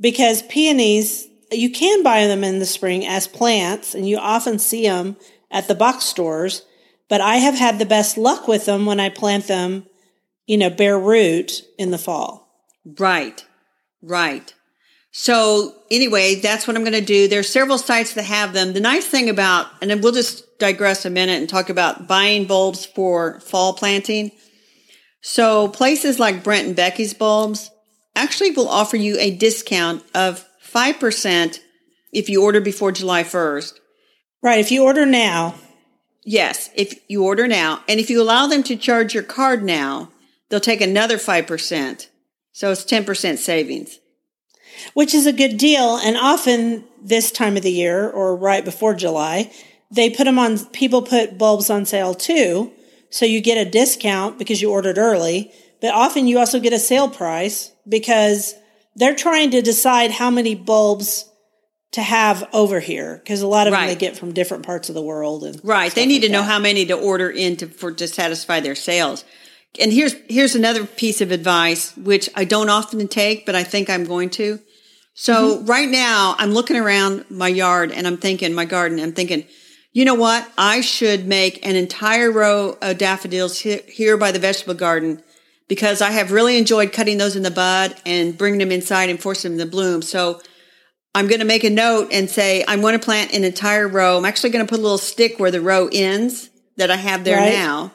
because 0.00 0.42
peonies 0.42 1.26
you 1.50 1.70
can 1.70 2.02
buy 2.02 2.26
them 2.26 2.44
in 2.44 2.58
the 2.58 2.66
spring 2.66 3.06
as 3.06 3.26
plants 3.26 3.94
and 3.94 4.08
you 4.08 4.18
often 4.18 4.58
see 4.58 4.82
them 4.82 5.16
at 5.50 5.66
the 5.68 5.74
box 5.74 6.04
stores 6.04 6.62
but 7.08 7.20
i 7.20 7.36
have 7.36 7.54
had 7.54 7.78
the 7.78 7.86
best 7.86 8.18
luck 8.18 8.46
with 8.46 8.66
them 8.66 8.86
when 8.86 9.00
i 9.00 9.08
plant 9.08 9.46
them 9.46 9.86
you 10.46 10.56
know 10.56 10.70
bare 10.70 10.98
root 10.98 11.62
in 11.78 11.90
the 11.90 11.98
fall 11.98 12.48
Right. 12.96 13.44
Right. 14.02 14.54
So 15.10 15.74
anyway, 15.90 16.36
that's 16.36 16.66
what 16.66 16.76
I'm 16.76 16.84
going 16.84 16.92
to 16.92 17.00
do. 17.00 17.28
There's 17.28 17.48
several 17.48 17.78
sites 17.78 18.14
that 18.14 18.24
have 18.24 18.52
them. 18.52 18.72
The 18.72 18.80
nice 18.80 19.06
thing 19.06 19.28
about, 19.28 19.66
and 19.80 19.90
then 19.90 20.00
we'll 20.00 20.12
just 20.12 20.58
digress 20.58 21.04
a 21.04 21.10
minute 21.10 21.40
and 21.40 21.48
talk 21.48 21.70
about 21.70 22.06
buying 22.06 22.46
bulbs 22.46 22.86
for 22.86 23.40
fall 23.40 23.72
planting. 23.72 24.30
So 25.20 25.68
places 25.68 26.18
like 26.18 26.44
Brent 26.44 26.68
and 26.68 26.76
Becky's 26.76 27.14
bulbs 27.14 27.70
actually 28.22 28.50
will 28.50 28.68
offer 28.68 28.96
you 28.96 29.16
a 29.18 29.36
discount 29.36 30.02
of 30.14 30.44
5% 30.64 31.60
if 32.12 32.28
you 32.28 32.42
order 32.42 32.60
before 32.60 32.92
July 32.92 33.22
1st. 33.24 33.72
right 34.42 34.60
if 34.60 34.70
you 34.70 34.84
order 34.84 35.06
now 35.06 35.54
Yes, 36.30 36.68
if 36.74 37.00
you 37.08 37.24
order 37.24 37.48
now, 37.48 37.82
and 37.88 37.98
if 37.98 38.10
you 38.10 38.20
allow 38.20 38.46
them 38.46 38.62
to 38.64 38.76
charge 38.76 39.14
your 39.14 39.22
card 39.22 39.64
now, 39.64 40.10
they'll 40.50 40.60
take 40.60 40.82
another 40.82 41.16
5%. 41.16 42.06
So 42.52 42.70
it's 42.70 42.84
10% 42.84 43.38
savings. 43.38 43.98
which 44.94 45.14
is 45.14 45.26
a 45.26 45.32
good 45.32 45.56
deal. 45.56 45.96
And 45.96 46.16
often 46.16 46.84
this 47.02 47.30
time 47.30 47.56
of 47.56 47.62
the 47.62 47.72
year 47.72 48.08
or 48.08 48.36
right 48.36 48.64
before 48.64 48.94
July, 48.94 49.50
they 49.90 50.10
put 50.10 50.24
them 50.24 50.38
on, 50.38 50.58
people 50.66 51.02
put 51.02 51.38
bulbs 51.38 51.70
on 51.70 51.86
sale 51.86 52.14
too. 52.14 52.72
So 53.10 53.24
you 53.24 53.40
get 53.40 53.64
a 53.66 53.70
discount 53.70 54.38
because 54.38 54.60
you 54.60 54.70
ordered 54.70 54.98
early, 54.98 55.50
but 55.80 55.94
often 55.94 56.26
you 56.26 56.38
also 56.38 56.60
get 56.60 56.72
a 56.72 56.78
sale 56.78 57.08
price 57.08 57.72
because 57.88 58.54
they're 58.96 59.14
trying 59.14 59.52
to 59.52 59.62
decide 59.62 60.10
how 60.10 60.30
many 60.30 60.54
bulbs 60.54 61.24
to 61.92 62.02
have 62.02 62.46
over 62.52 62.80
here 62.80 63.18
because 63.18 63.40
a 63.40 63.46
lot 63.46 63.66
of 63.66 63.72
them 63.72 63.86
they 63.86 63.94
get 63.94 64.16
from 64.16 64.32
different 64.32 64.66
parts 64.66 64.88
of 64.88 64.94
the 64.94 65.02
world 65.02 65.44
and 65.44 65.58
Right. 65.64 65.92
They 65.92 66.04
need 66.04 66.22
like 66.22 66.30
to 66.30 66.32
know 66.32 66.42
how 66.42 66.58
many 66.58 66.84
to 66.86 66.94
order 66.94 67.30
in 67.30 67.56
to, 67.56 67.66
for, 67.66 67.92
to 67.92 68.06
satisfy 68.06 68.60
their 68.60 68.74
sales. 68.74 69.24
And 69.80 69.92
here's, 69.92 70.14
here's 70.28 70.54
another 70.54 70.84
piece 70.84 71.20
of 71.20 71.30
advice, 71.30 71.96
which 71.96 72.28
I 72.34 72.44
don't 72.44 72.68
often 72.68 73.06
take, 73.08 73.46
but 73.46 73.54
I 73.54 73.64
think 73.64 73.88
I'm 73.88 74.04
going 74.04 74.30
to. 74.30 74.60
So 75.14 75.56
Mm-hmm. 75.58 75.66
right 75.66 75.88
now 75.88 76.34
I'm 76.38 76.50
looking 76.52 76.76
around 76.76 77.24
my 77.30 77.48
yard 77.48 77.90
and 77.92 78.06
I'm 78.06 78.18
thinking, 78.18 78.52
my 78.52 78.64
garden, 78.66 79.00
I'm 79.00 79.12
thinking, 79.12 79.46
you 79.92 80.04
know 80.04 80.14
what? 80.14 80.46
I 80.58 80.82
should 80.82 81.26
make 81.26 81.64
an 81.66 81.74
entire 81.74 82.30
row 82.30 82.76
of 82.82 82.98
daffodils 82.98 83.58
here, 83.58 83.80
here 83.88 84.16
by 84.16 84.30
the 84.30 84.38
vegetable 84.38 84.74
garden 84.74 85.22
because 85.68 86.00
I 86.00 86.10
have 86.10 86.32
really 86.32 86.58
enjoyed 86.58 86.92
cutting 86.92 87.18
those 87.18 87.36
in 87.36 87.42
the 87.42 87.50
bud 87.50 87.94
and 88.04 88.36
bringing 88.36 88.58
them 88.58 88.72
inside 88.72 89.10
and 89.10 89.20
forcing 89.20 89.56
them 89.56 89.66
to 89.66 89.70
bloom. 89.70 90.02
So 90.02 90.40
I'm 91.14 91.26
going 91.28 91.40
to 91.40 91.46
make 91.46 91.64
a 91.64 91.70
note 91.70 92.08
and 92.12 92.28
say, 92.28 92.64
I'm 92.66 92.80
going 92.80 92.98
to 92.98 93.04
plant 93.04 93.32
an 93.32 93.44
entire 93.44 93.86
row. 93.86 94.16
I'm 94.16 94.24
actually 94.24 94.50
going 94.50 94.66
to 94.66 94.68
put 94.68 94.78
a 94.78 94.82
little 94.82 94.98
stick 94.98 95.38
where 95.38 95.50
the 95.50 95.60
row 95.60 95.88
ends 95.92 96.50
that 96.76 96.90
I 96.90 96.96
have 96.96 97.24
there 97.24 97.38
Right. 97.38 97.52
now. 97.52 97.92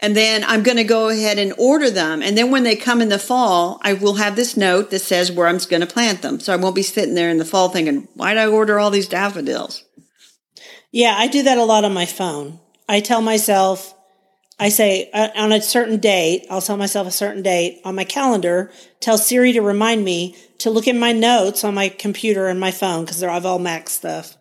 And 0.00 0.14
then 0.14 0.44
I'm 0.44 0.62
going 0.62 0.76
to 0.76 0.84
go 0.84 1.08
ahead 1.08 1.38
and 1.38 1.54
order 1.56 1.88
them. 1.90 2.20
And 2.20 2.36
then 2.36 2.50
when 2.50 2.64
they 2.64 2.76
come 2.76 3.00
in 3.00 3.08
the 3.08 3.18
fall, 3.18 3.80
I 3.82 3.94
will 3.94 4.14
have 4.14 4.36
this 4.36 4.56
note 4.56 4.90
that 4.90 4.98
says 4.98 5.32
where 5.32 5.46
I'm 5.46 5.58
going 5.58 5.80
to 5.80 5.86
plant 5.86 6.20
them. 6.20 6.40
So 6.40 6.52
I 6.52 6.56
won't 6.56 6.74
be 6.74 6.82
sitting 6.82 7.14
there 7.14 7.30
in 7.30 7.38
the 7.38 7.44
fall 7.44 7.70
thinking, 7.70 8.08
why 8.14 8.34
did 8.34 8.40
I 8.40 8.46
order 8.46 8.78
all 8.78 8.90
these 8.90 9.08
daffodils? 9.08 9.82
Yeah, 10.92 11.14
I 11.16 11.28
do 11.28 11.44
that 11.44 11.58
a 11.58 11.64
lot 11.64 11.84
on 11.84 11.94
my 11.94 12.06
phone. 12.06 12.60
I 12.88 13.00
tell 13.00 13.22
myself, 13.22 13.93
I 14.58 14.68
say 14.68 15.10
uh, 15.12 15.28
on 15.36 15.52
a 15.52 15.60
certain 15.60 15.98
date, 15.98 16.46
I'll 16.48 16.60
tell 16.60 16.76
myself 16.76 17.08
a 17.08 17.12
certain 17.12 17.42
date 17.42 17.80
on 17.84 17.94
my 17.94 18.04
calendar, 18.04 18.70
tell 19.00 19.18
Siri 19.18 19.52
to 19.52 19.62
remind 19.62 20.04
me 20.04 20.36
to 20.58 20.70
look 20.70 20.86
at 20.86 20.94
my 20.94 21.12
notes 21.12 21.64
on 21.64 21.74
my 21.74 21.88
computer 21.88 22.46
and 22.46 22.60
my 22.60 22.70
phone 22.70 23.04
because 23.04 23.22
I've 23.22 23.46
all 23.46 23.58
Mac 23.58 23.88
stuff. 23.88 24.36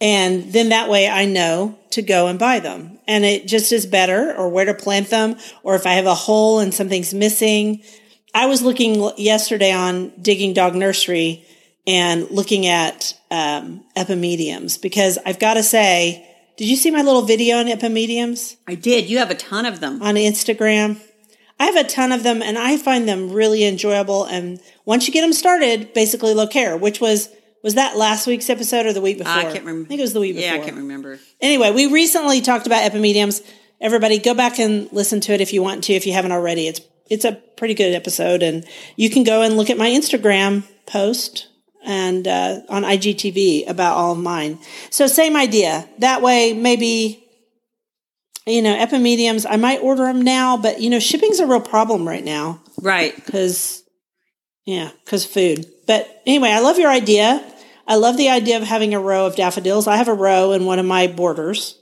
And 0.00 0.52
then 0.52 0.68
that 0.68 0.88
way 0.88 1.08
I 1.08 1.24
know 1.24 1.78
to 1.90 2.02
go 2.02 2.28
and 2.28 2.38
buy 2.38 2.60
them. 2.60 2.98
And 3.06 3.24
it 3.24 3.46
just 3.46 3.72
is 3.72 3.84
better 3.84 4.34
or 4.34 4.48
where 4.48 4.64
to 4.64 4.74
plant 4.74 5.10
them 5.10 5.36
or 5.62 5.74
if 5.74 5.86
I 5.86 5.94
have 5.94 6.06
a 6.06 6.14
hole 6.14 6.60
and 6.60 6.72
something's 6.72 7.12
missing. 7.12 7.82
I 8.34 8.46
was 8.46 8.62
looking 8.62 9.10
yesterday 9.16 9.72
on 9.72 10.12
Digging 10.20 10.54
Dog 10.54 10.74
Nursery 10.74 11.44
and 11.86 12.30
looking 12.30 12.66
at 12.66 13.14
um, 13.30 13.84
epimediums 13.96 14.80
because 14.80 15.18
I've 15.26 15.38
got 15.38 15.54
to 15.54 15.62
say, 15.62 16.24
did 16.58 16.68
you 16.68 16.76
see 16.76 16.90
my 16.90 17.02
little 17.02 17.22
video 17.22 17.56
on 17.58 17.66
epimediums 17.66 18.56
I 18.66 18.74
did. 18.74 19.08
You 19.08 19.18
have 19.18 19.30
a 19.30 19.34
ton 19.34 19.64
of 19.64 19.80
them. 19.80 20.02
on 20.02 20.16
Instagram? 20.16 21.00
I 21.60 21.64
have 21.66 21.76
a 21.76 21.84
ton 21.84 22.12
of 22.12 22.22
them 22.22 22.42
and 22.42 22.58
I 22.58 22.76
find 22.76 23.08
them 23.08 23.32
really 23.32 23.64
enjoyable. 23.64 24.24
And 24.24 24.60
once 24.84 25.06
you 25.06 25.12
get 25.12 25.22
them 25.22 25.32
started, 25.32 25.94
basically 25.94 26.34
low 26.34 26.46
care, 26.46 26.76
which 26.76 27.00
was, 27.00 27.28
was 27.62 27.74
that 27.74 27.96
last 27.96 28.26
week's 28.26 28.50
episode 28.50 28.86
or 28.86 28.92
the 28.92 29.00
week 29.00 29.18
before? 29.18 29.32
I 29.32 29.42
can't 29.44 29.64
remember. 29.64 29.86
I 29.86 29.88
think 29.88 29.98
it 30.00 30.02
was 30.02 30.12
the 30.12 30.20
week 30.20 30.36
before. 30.36 30.54
Yeah, 30.56 30.62
I 30.62 30.64
can't 30.64 30.76
remember. 30.76 31.18
Anyway, 31.40 31.72
we 31.72 31.86
recently 31.86 32.40
talked 32.40 32.66
about 32.66 32.88
epimediums. 32.90 33.44
Everybody 33.80 34.18
go 34.18 34.34
back 34.34 34.58
and 34.58 34.88
listen 34.92 35.20
to 35.22 35.32
it 35.32 35.40
if 35.40 35.52
you 35.52 35.62
want 35.62 35.84
to, 35.84 35.92
if 35.94 36.06
you 36.06 36.12
haven't 36.12 36.32
already. 36.32 36.66
It's 36.68 36.80
it's 37.10 37.24
a 37.24 37.32
pretty 37.56 37.74
good 37.74 37.94
episode 37.94 38.42
and 38.42 38.66
you 38.96 39.08
can 39.08 39.24
go 39.24 39.42
and 39.42 39.56
look 39.56 39.70
at 39.70 39.78
my 39.78 39.88
Instagram 39.88 40.62
post 40.86 41.48
and 41.88 42.28
uh, 42.28 42.60
on 42.68 42.82
IGTV 42.84 43.68
about 43.68 43.96
all 43.96 44.12
of 44.12 44.18
mine. 44.18 44.58
So 44.90 45.08
same 45.08 45.34
idea. 45.36 45.88
That 45.98 46.22
way 46.22 46.52
maybe 46.52 47.24
you 48.46 48.62
know, 48.62 48.74
epimediums, 48.74 49.44
I 49.48 49.56
might 49.56 49.82
order 49.82 50.04
them 50.04 50.22
now, 50.22 50.56
but 50.56 50.80
you 50.80 50.88
know, 50.88 51.00
shipping's 51.00 51.38
a 51.40 51.46
real 51.46 51.60
problem 51.60 52.06
right 52.08 52.24
now 52.24 52.60
Right. 52.80 53.14
because 53.16 53.82
yeah 54.64 54.90
because 55.04 55.24
food 55.24 55.64
but 55.86 56.06
anyway 56.26 56.50
i 56.50 56.60
love 56.60 56.78
your 56.78 56.90
idea 56.90 57.42
i 57.86 57.96
love 57.96 58.18
the 58.18 58.28
idea 58.28 58.58
of 58.58 58.62
having 58.64 58.92
a 58.92 59.00
row 59.00 59.24
of 59.24 59.34
daffodils 59.34 59.86
i 59.86 59.96
have 59.96 60.08
a 60.08 60.12
row 60.14 60.52
in 60.52 60.66
one 60.66 60.78
of 60.78 60.84
my 60.84 61.06
borders 61.06 61.78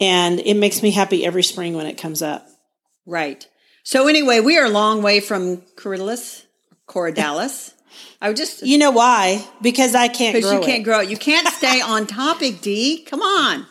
and 0.00 0.40
it 0.40 0.54
makes 0.54 0.82
me 0.82 0.90
happy 0.90 1.24
every 1.24 1.44
spring 1.44 1.74
when 1.74 1.86
it 1.86 1.96
comes 1.96 2.20
up 2.22 2.44
Right. 3.06 3.46
So 3.84 4.08
anyway, 4.08 4.40
we 4.40 4.58
are 4.58 4.66
a 4.66 4.68
long 4.70 5.00
way 5.00 5.20
from 5.20 5.58
Corylus, 5.76 6.44
Corydalis. 6.88 7.72
I 8.20 8.28
would 8.28 8.36
just 8.36 8.62
you 8.66 8.78
know 8.78 8.90
why 8.90 9.44
because 9.62 9.94
i 9.94 10.08
can't 10.08 10.34
because 10.34 10.52
you 10.52 10.60
can't 10.60 10.80
it. 10.80 10.84
grow 10.84 11.00
it. 11.00 11.08
You 11.08 11.16
can't 11.16 11.46
stay 11.48 11.80
on 11.84 12.06
topic, 12.06 12.60
D. 12.60 13.04
Come 13.04 13.20
on. 13.22 13.66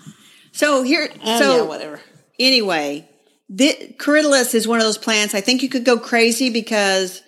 So 0.51 0.83
here, 0.83 1.09
Oh, 1.23 1.39
so 1.39 1.55
yeah, 1.57 1.61
whatever 1.63 2.01
anyway, 2.39 3.07
the 3.49 3.95
Corydalis 3.97 4.53
is 4.53 4.67
one 4.67 4.79
of 4.79 4.85
those 4.85 4.97
plants. 4.97 5.33
I 5.35 5.41
think 5.41 5.63
you 5.63 5.69
could 5.69 5.85
go 5.85 5.97
crazy 5.97 6.49
because 6.49 7.21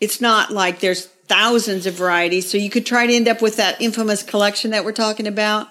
it's 0.00 0.20
not 0.20 0.50
like 0.50 0.80
there's 0.80 1.06
thousands 1.06 1.86
of 1.86 1.94
varieties. 1.94 2.50
So 2.50 2.58
you 2.58 2.70
could 2.70 2.86
try 2.86 3.06
to 3.06 3.12
end 3.14 3.28
up 3.28 3.40
with 3.42 3.56
that 3.56 3.80
infamous 3.80 4.22
collection 4.22 4.70
that 4.72 4.84
we're 4.84 4.92
talking 4.92 5.26
about. 5.26 5.68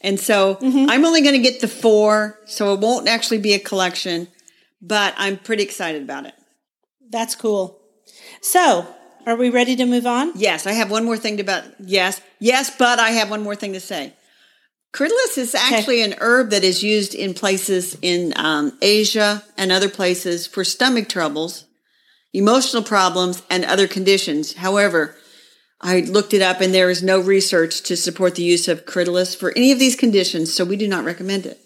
And 0.00 0.20
so 0.20 0.56
Mm-hmm. 0.56 0.86
I'm 0.90 1.04
only 1.04 1.22
going 1.22 1.34
to 1.34 1.40
get 1.40 1.60
the 1.60 1.68
four, 1.68 2.38
so 2.46 2.74
it 2.74 2.80
won't 2.80 3.08
actually 3.08 3.38
be 3.38 3.54
a 3.54 3.58
collection, 3.58 4.28
but 4.82 5.14
I'm 5.16 5.38
pretty 5.38 5.62
excited 5.62 6.02
about 6.02 6.26
it. 6.26 6.34
That's 7.10 7.34
cool. 7.34 7.80
So, 8.42 8.86
are 9.26 9.36
we 9.36 9.50
ready 9.50 9.76
to 9.76 9.86
move 9.86 10.06
on? 10.06 10.32
Yes, 10.34 10.66
I 10.66 10.72
have 10.72 10.90
one 10.90 11.04
more 11.04 11.16
thing 11.16 11.36
to 11.38 11.42
about 11.42 11.64
yes, 11.80 12.20
yes, 12.40 12.74
but 12.76 12.98
I 12.98 13.10
have 13.10 13.30
one 13.30 13.42
more 13.42 13.56
thing 13.56 13.72
to 13.72 13.80
say. 13.80 14.12
Corydalis 14.92 15.38
is 15.38 15.54
actually 15.56 16.02
an 16.02 16.14
herb 16.20 16.50
that 16.50 16.62
is 16.62 16.84
used 16.84 17.14
in 17.14 17.34
places 17.34 17.98
in 18.00 18.32
um, 18.36 18.78
Asia 18.80 19.42
and 19.58 19.72
other 19.72 19.88
places 19.88 20.46
for 20.46 20.62
stomach 20.62 21.08
troubles, 21.08 21.64
emotional 22.32 22.82
problems, 22.82 23.42
and 23.50 23.64
other 23.64 23.88
conditions. 23.88 24.52
However, 24.54 25.16
I 25.80 26.00
looked 26.00 26.32
it 26.32 26.42
up 26.42 26.60
and 26.60 26.72
there 26.72 26.90
is 26.90 27.02
no 27.02 27.18
research 27.18 27.82
to 27.82 27.96
support 27.96 28.36
the 28.36 28.44
use 28.44 28.68
of 28.68 28.86
Corydalis 28.86 29.36
for 29.36 29.52
any 29.56 29.72
of 29.72 29.80
these 29.80 29.96
conditions, 29.96 30.54
so 30.54 30.64
we 30.64 30.76
do 30.76 30.86
not 30.86 31.04
recommend 31.04 31.44
it. 31.44 31.58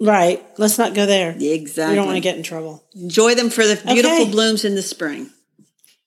Right. 0.00 0.44
Let's 0.58 0.76
not 0.76 0.94
go 0.94 1.06
there. 1.06 1.36
Exactly. 1.38 1.92
We 1.92 1.96
don't 1.96 2.06
want 2.06 2.16
to 2.16 2.20
get 2.20 2.36
in 2.36 2.42
trouble. 2.42 2.84
Enjoy 2.94 3.36
them 3.36 3.50
for 3.50 3.64
the 3.64 3.76
beautiful 3.86 4.22
Okay. 4.22 4.30
blooms 4.30 4.64
in 4.64 4.74
the 4.74 4.82
spring. 4.82 5.30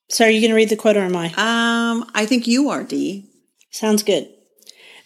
So, 0.10 0.26
are 0.26 0.30
you 0.30 0.40
going 0.40 0.52
to 0.52 0.56
read 0.56 0.70
the 0.70 0.76
quote 0.76 0.98
or 0.98 1.02
am 1.02 1.16
I? 1.16 1.28
Um, 1.28 2.10
I 2.14 2.26
think 2.26 2.48
you 2.48 2.70
are, 2.70 2.84
Dee. 2.84 3.30
Sounds 3.72 4.04
good. 4.04 4.30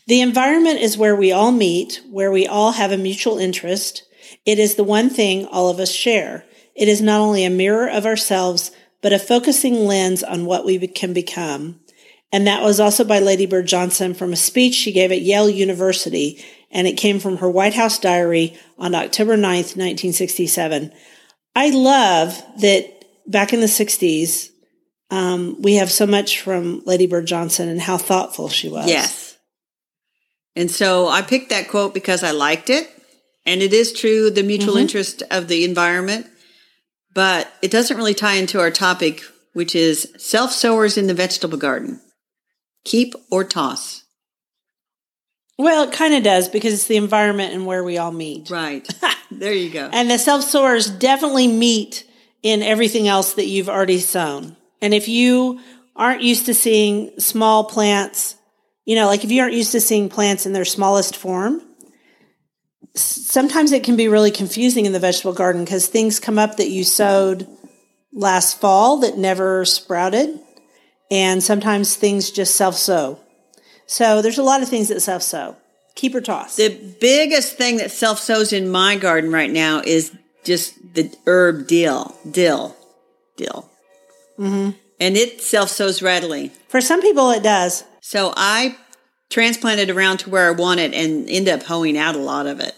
The 0.07 0.21
environment 0.21 0.79
is 0.79 0.97
where 0.97 1.15
we 1.15 1.31
all 1.31 1.51
meet, 1.51 2.01
where 2.09 2.31
we 2.31 2.47
all 2.47 2.73
have 2.73 2.91
a 2.91 2.97
mutual 2.97 3.37
interest. 3.37 4.03
It 4.45 4.59
is 4.59 4.75
the 4.75 4.83
one 4.83 5.09
thing 5.09 5.45
all 5.45 5.69
of 5.69 5.79
us 5.79 5.91
share. 5.91 6.45
It 6.75 6.87
is 6.87 7.01
not 7.01 7.19
only 7.19 7.45
a 7.45 7.49
mirror 7.49 7.89
of 7.89 8.05
ourselves, 8.05 8.71
but 9.01 9.13
a 9.13 9.19
focusing 9.19 9.85
lens 9.85 10.23
on 10.23 10.45
what 10.45 10.65
we 10.65 10.87
can 10.87 11.13
become. 11.13 11.79
And 12.31 12.47
that 12.47 12.63
was 12.63 12.79
also 12.79 13.03
by 13.03 13.19
Lady 13.19 13.45
Bird 13.45 13.67
Johnson 13.67 14.13
from 14.13 14.31
a 14.31 14.37
speech 14.37 14.75
she 14.75 14.91
gave 14.91 15.11
at 15.11 15.21
Yale 15.21 15.49
University, 15.49 16.43
and 16.69 16.87
it 16.87 16.93
came 16.93 17.19
from 17.19 17.37
her 17.37 17.49
White 17.49 17.73
House 17.73 17.99
diary 17.99 18.57
on 18.77 18.95
October 18.95 19.35
9th, 19.35 19.75
1967. 19.75 20.93
I 21.55 21.69
love 21.71 22.41
that 22.59 23.03
back 23.27 23.51
in 23.51 23.59
the 23.59 23.65
60s, 23.65 24.50
um, 25.11 25.61
we 25.61 25.75
have 25.75 25.91
so 25.91 26.07
much 26.07 26.39
from 26.39 26.81
Lady 26.85 27.05
Bird 27.05 27.27
Johnson 27.27 27.67
and 27.67 27.81
how 27.81 27.97
thoughtful 27.97 28.47
she 28.47 28.69
was. 28.69 28.87
Yes. 28.87 29.37
And 30.55 30.71
so 30.71 31.09
I 31.09 31.21
picked 31.21 31.49
that 31.49 31.67
quote 31.67 31.93
because 31.93 32.23
I 32.23 32.31
liked 32.31 32.69
it. 32.69 32.89
And 33.45 33.61
it 33.61 33.73
is 33.73 33.91
true, 33.91 34.29
the 34.29 34.43
mutual 34.43 34.77
interest 34.77 35.23
of 35.31 35.47
the 35.47 35.65
environment. 35.65 36.27
But 37.13 37.51
it 37.61 37.71
doesn't 37.71 37.97
really 37.97 38.13
tie 38.13 38.35
into 38.35 38.59
our 38.59 38.71
topic, 38.71 39.21
which 39.53 39.75
is 39.75 40.13
self 40.17 40.51
sowers 40.51 40.97
in 40.97 41.07
the 41.07 41.13
vegetable 41.13 41.57
garden. 41.57 41.99
Keep 42.85 43.15
or 43.29 43.43
toss. 43.43 44.03
Well, 45.57 45.83
it 45.83 45.91
kind 45.91 46.13
of 46.13 46.23
does 46.23 46.47
because 46.47 46.73
it's 46.73 46.87
the 46.87 46.97
environment 46.97 47.53
and 47.53 47.65
where 47.65 47.83
we 47.83 47.97
all 47.97 48.11
meet. 48.11 48.49
Right. 48.49 48.87
there 49.31 49.53
you 49.53 49.71
go. 49.71 49.89
And 49.91 50.09
the 50.09 50.17
self 50.17 50.43
sowers 50.43 50.89
definitely 50.89 51.47
meet 51.47 52.05
in 52.43 52.63
everything 52.63 53.07
else 53.07 53.33
that 53.33 53.47
you've 53.47 53.69
already 53.69 53.99
sown. 53.99 54.55
And 54.81 54.93
if 54.93 55.07
you 55.07 55.59
aren't 55.95 56.21
used 56.21 56.47
to 56.47 56.53
seeing 56.53 57.11
small 57.19 57.65
plants, 57.65 58.35
you 58.85 58.95
know, 58.95 59.07
like 59.07 59.23
if 59.23 59.31
you 59.31 59.41
aren't 59.41 59.53
used 59.53 59.71
to 59.73 59.81
seeing 59.81 60.09
plants 60.09 60.45
in 60.45 60.53
their 60.53 60.65
smallest 60.65 61.15
form, 61.15 61.61
sometimes 62.95 63.71
it 63.71 63.83
can 63.83 63.95
be 63.95 64.07
really 64.07 64.31
confusing 64.31 64.85
in 64.85 64.91
the 64.91 64.99
vegetable 64.99 65.33
garden 65.33 65.63
because 65.63 65.87
things 65.87 66.19
come 66.19 66.39
up 66.39 66.57
that 66.57 66.69
you 66.69 66.83
sowed 66.83 67.47
last 68.11 68.59
fall 68.59 68.97
that 68.97 69.17
never 69.17 69.65
sprouted. 69.65 70.39
And 71.09 71.43
sometimes 71.43 71.95
things 71.95 72.31
just 72.31 72.55
self 72.55 72.75
sow. 72.75 73.19
So 73.85 74.21
there's 74.21 74.37
a 74.37 74.43
lot 74.43 74.61
of 74.61 74.69
things 74.69 74.87
that 74.87 75.01
self 75.01 75.21
sow. 75.21 75.57
Keep 75.95 76.15
or 76.15 76.21
toss. 76.21 76.55
The 76.55 76.95
biggest 77.01 77.57
thing 77.57 77.77
that 77.77 77.91
self 77.91 78.19
sows 78.19 78.53
in 78.53 78.69
my 78.69 78.95
garden 78.95 79.31
right 79.31 79.51
now 79.51 79.81
is 79.85 80.15
just 80.43 80.73
the 80.93 81.13
herb 81.27 81.67
dill, 81.67 82.15
dill, 82.29 82.75
dill. 83.35 83.70
Mm-hmm. 84.39 84.71
And 84.99 85.17
it 85.17 85.41
self 85.41 85.69
sows 85.69 86.01
readily. 86.01 86.51
For 86.67 86.81
some 86.81 87.01
people, 87.01 87.31
it 87.31 87.43
does. 87.43 87.83
So 88.01 88.33
I 88.35 88.77
transplanted 89.29 89.89
around 89.89 90.17
to 90.17 90.29
where 90.29 90.47
I 90.47 90.51
want 90.51 90.79
it 90.79 90.93
and 90.93 91.29
end 91.29 91.49
up 91.49 91.63
hoeing 91.63 91.97
out 91.97 92.15
a 92.15 92.19
lot 92.19 92.47
of 92.47 92.59
it. 92.59 92.75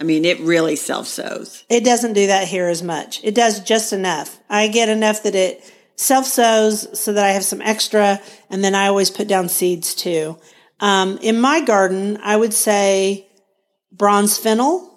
I 0.00 0.04
mean, 0.04 0.24
it 0.24 0.38
really 0.40 0.76
self 0.76 1.06
sows. 1.06 1.64
It 1.68 1.84
doesn't 1.84 2.12
do 2.12 2.26
that 2.26 2.48
here 2.48 2.68
as 2.68 2.82
much. 2.82 3.20
It 3.24 3.34
does 3.34 3.60
just 3.60 3.92
enough. 3.92 4.38
I 4.48 4.68
get 4.68 4.88
enough 4.88 5.22
that 5.22 5.34
it 5.34 5.72
self 5.96 6.26
sows 6.26 6.98
so 6.98 7.12
that 7.12 7.24
I 7.24 7.30
have 7.30 7.44
some 7.44 7.62
extra, 7.62 8.20
and 8.50 8.62
then 8.62 8.74
I 8.74 8.86
always 8.86 9.10
put 9.10 9.26
down 9.26 9.48
seeds 9.48 9.94
too. 9.94 10.38
Um, 10.80 11.18
in 11.22 11.40
my 11.40 11.62
garden, 11.62 12.18
I 12.22 12.36
would 12.36 12.52
say 12.52 13.26
bronze 13.90 14.36
fennel 14.36 14.92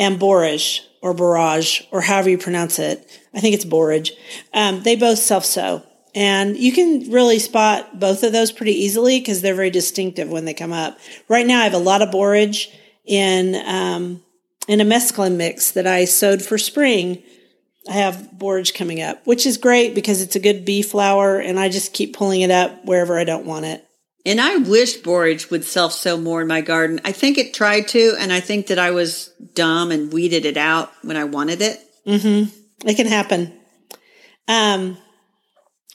and 0.00 0.18
borage 0.18 0.82
or 1.02 1.14
borage 1.14 1.86
or 1.92 2.00
however 2.00 2.30
you 2.30 2.38
pronounce 2.38 2.80
it. 2.80 3.06
I 3.32 3.40
think 3.40 3.54
it's 3.54 3.66
borage. 3.66 4.12
Um, 4.52 4.82
they 4.82 4.96
both 4.96 5.18
self 5.18 5.44
sow. 5.44 5.84
And 6.12 6.56
you 6.56 6.72
can 6.72 7.12
really 7.12 7.38
spot 7.38 8.00
both 8.00 8.24
of 8.24 8.32
those 8.32 8.50
pretty 8.50 8.72
easily 8.72 9.20
because 9.20 9.42
they're 9.42 9.54
very 9.54 9.70
distinctive 9.70 10.28
when 10.28 10.44
they 10.44 10.54
come 10.54 10.72
up. 10.72 10.98
Right 11.28 11.46
now, 11.46 11.60
I 11.60 11.64
have 11.64 11.74
a 11.74 11.78
lot 11.78 12.02
of 12.02 12.10
borage 12.10 12.68
in 13.04 13.54
um, 13.64 14.20
in 14.66 14.80
a 14.80 14.84
mesclun 14.84 15.36
mix 15.36 15.70
that 15.72 15.86
I 15.86 16.06
sowed 16.06 16.42
for 16.42 16.58
spring. 16.58 17.22
I 17.88 17.92
have 17.92 18.30
borage 18.32 18.74
coming 18.74 19.00
up, 19.00 19.24
which 19.24 19.46
is 19.46 19.56
great 19.56 19.94
because 19.94 20.20
it's 20.20 20.34
a 20.34 20.40
good 20.40 20.64
bee 20.64 20.82
flower, 20.82 21.38
and 21.38 21.60
I 21.60 21.68
just 21.68 21.92
keep 21.92 22.16
pulling 22.16 22.40
it 22.40 22.50
up 22.50 22.84
wherever 22.84 23.16
I 23.16 23.24
don't 23.24 23.46
want 23.46 23.66
it. 23.66 23.86
And 24.26 24.40
I 24.40 24.56
wish 24.56 24.98
borage 24.98 25.50
would 25.50 25.64
self 25.64 25.92
sow 25.92 26.16
more 26.16 26.42
in 26.42 26.48
my 26.48 26.60
garden. 26.60 27.00
I 27.04 27.12
think 27.12 27.38
it 27.38 27.54
tried 27.54 27.88
to, 27.88 28.14
and 28.18 28.32
I 28.32 28.40
think 28.40 28.66
that 28.66 28.78
I 28.78 28.90
was 28.90 29.28
dumb 29.54 29.90
and 29.90 30.12
weeded 30.12 30.44
it 30.44 30.56
out 30.56 30.92
when 31.02 31.16
I 31.16 31.24
wanted 31.24 31.62
it. 31.62 31.80
It 32.84 32.96
can 32.96 33.06
happen. 33.06 33.52
Um, 34.48 34.98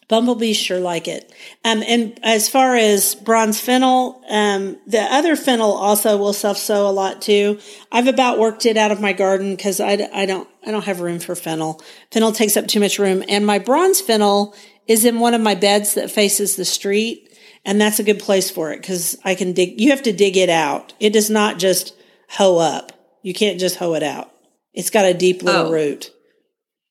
bumblebees 0.07 0.57
sure 0.57 0.79
like 0.79 1.07
it. 1.07 1.31
Um, 1.63 1.83
and 1.87 2.19
as 2.23 2.49
far 2.49 2.75
as 2.75 3.15
bronze 3.15 3.59
fennel, 3.59 4.21
um, 4.29 4.77
the 4.87 5.01
other 5.01 5.35
fennel 5.35 5.71
also 5.73 6.17
will 6.17 6.33
self 6.33 6.57
sow 6.57 6.87
a 6.87 6.91
lot 6.91 7.21
too. 7.21 7.59
I've 7.91 8.07
about 8.07 8.39
worked 8.39 8.65
it 8.65 8.77
out 8.77 8.91
of 8.91 9.01
my 9.01 9.13
garden 9.13 9.55
because 9.55 9.79
I 9.79 9.95
don't 10.25 10.47
I 10.65 10.71
don't 10.71 10.85
have 10.85 11.01
room 11.01 11.19
for 11.19 11.35
fennel. 11.35 11.81
Fennel 12.11 12.31
takes 12.31 12.57
up 12.57 12.67
too 12.67 12.79
much 12.79 12.99
room, 12.99 13.23
and 13.27 13.45
my 13.45 13.59
bronze 13.59 14.01
fennel 14.01 14.55
is 14.87 15.05
in 15.05 15.19
one 15.19 15.33
of 15.33 15.41
my 15.41 15.55
beds 15.55 15.95
that 15.95 16.11
faces 16.11 16.55
the 16.55 16.65
street, 16.65 17.34
and 17.65 17.81
that's 17.81 17.99
a 17.99 18.03
good 18.03 18.19
place 18.19 18.49
for 18.51 18.71
it 18.71 18.81
because 18.81 19.17
I 19.25 19.35
can 19.35 19.53
dig. 19.53 19.81
You 19.81 19.89
have 19.91 20.03
to 20.03 20.13
dig 20.13 20.37
it 20.37 20.49
out. 20.49 20.93
It 20.99 21.11
does 21.13 21.29
not 21.29 21.59
just 21.59 21.93
hoe 22.29 22.57
up. 22.57 22.91
You 23.23 23.33
can't 23.33 23.59
just 23.59 23.75
hoe 23.77 23.93
it 23.95 24.03
out. 24.03 24.31
It's 24.73 24.89
got 24.89 25.05
a 25.05 25.13
deep 25.13 25.41
little 25.43 25.67
Oh. 25.67 25.71
root. 25.71 26.11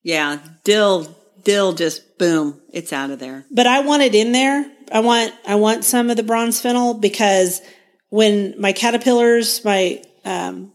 Yeah, 0.02 0.38
dill, 0.64 1.06
dill 1.42 1.72
just 1.72 2.18
boom, 2.18 2.60
it's 2.72 2.92
out 2.92 3.10
of 3.10 3.18
there. 3.20 3.46
but 3.50 3.66
I 3.66 3.80
want 3.80 4.02
it 4.02 4.14
in 4.14 4.32
there. 4.32 4.70
I 4.92 5.00
want 5.00 5.32
I 5.46 5.54
want 5.54 5.82
some 5.84 6.10
of 6.10 6.16
the 6.18 6.22
bronze 6.22 6.60
fennel 6.60 6.92
because 6.94 7.62
when 8.10 8.54
my 8.60 8.72
caterpillars, 8.72 9.64
my 9.64 10.02
um, 10.26 10.72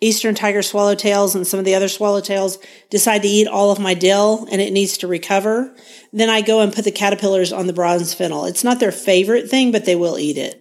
eastern 0.00 0.34
tiger 0.34 0.60
swallowtails, 0.60 1.34
and 1.34 1.46
some 1.46 1.58
of 1.58 1.66
the 1.66 1.74
other 1.74 1.86
swallowtails 1.86 2.58
decide 2.88 3.22
to 3.22 3.28
eat 3.28 3.46
all 3.46 3.70
of 3.70 3.78
my 3.78 3.94
dill 3.94 4.46
and 4.50 4.60
it 4.60 4.72
needs 4.72 4.98
to 4.98 5.06
recover, 5.06 5.74
then 6.12 6.30
I 6.30 6.40
go 6.40 6.60
and 6.60 6.72
put 6.72 6.84
the 6.84 6.90
caterpillars 6.90 7.52
on 7.52 7.66
the 7.66 7.72
bronze 7.72 8.14
fennel. 8.14 8.46
It's 8.46 8.64
not 8.64 8.80
their 8.80 8.92
favorite 8.92 9.50
thing, 9.50 9.72
but 9.72 9.84
they 9.84 9.96
will 9.96 10.18
eat 10.18 10.38
it. 10.38 10.56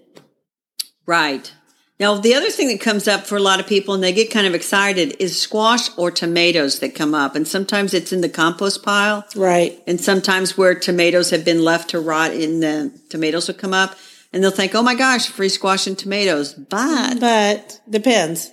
Right. 1.06 1.52
Now, 2.00 2.16
the 2.16 2.36
other 2.36 2.50
thing 2.50 2.70
that 2.70 2.80
comes 2.80 3.10
up 3.10 3.26
for 3.26 3.36
a 3.36 3.42
lot 3.42 3.60
of 3.60 3.68
people 3.68 3.94
and 3.94 4.02
they 4.02 4.14
get 4.14 4.32
kind 4.32 4.48
of 4.48 4.56
excited 4.56 5.18
is 5.20 5.40
squash 5.40 5.90
or 5.98 6.12
tomatoes 6.12 6.80
that 6.80 6.96
come 6.96 7.14
up. 7.14 7.36
And 7.36 7.46
sometimes 7.46 7.94
it's 7.94 8.14
in 8.14 8.22
the 8.22 8.30
compost 8.30 8.84
pile. 8.84 9.26
Right. 9.36 9.82
And 9.86 10.00
sometimes 10.00 10.58
where 10.58 10.76
tomatoes 10.76 11.30
have 11.32 11.44
been 11.44 11.62
left 11.62 11.90
to 11.90 12.00
rot 12.00 12.32
in 12.32 12.62
the 12.62 12.98
tomatoes 13.10 13.48
will 13.48 13.56
come 13.56 13.74
up 13.74 13.98
and 14.32 14.42
they'll 14.42 14.52
think, 14.52 14.76
oh 14.76 14.84
my 14.84 14.96
gosh, 14.96 15.28
free 15.28 15.50
squash 15.50 15.88
and 15.88 15.98
tomatoes. 15.98 16.54
But 16.54 17.20
But 17.20 17.82
depends. 17.90 18.52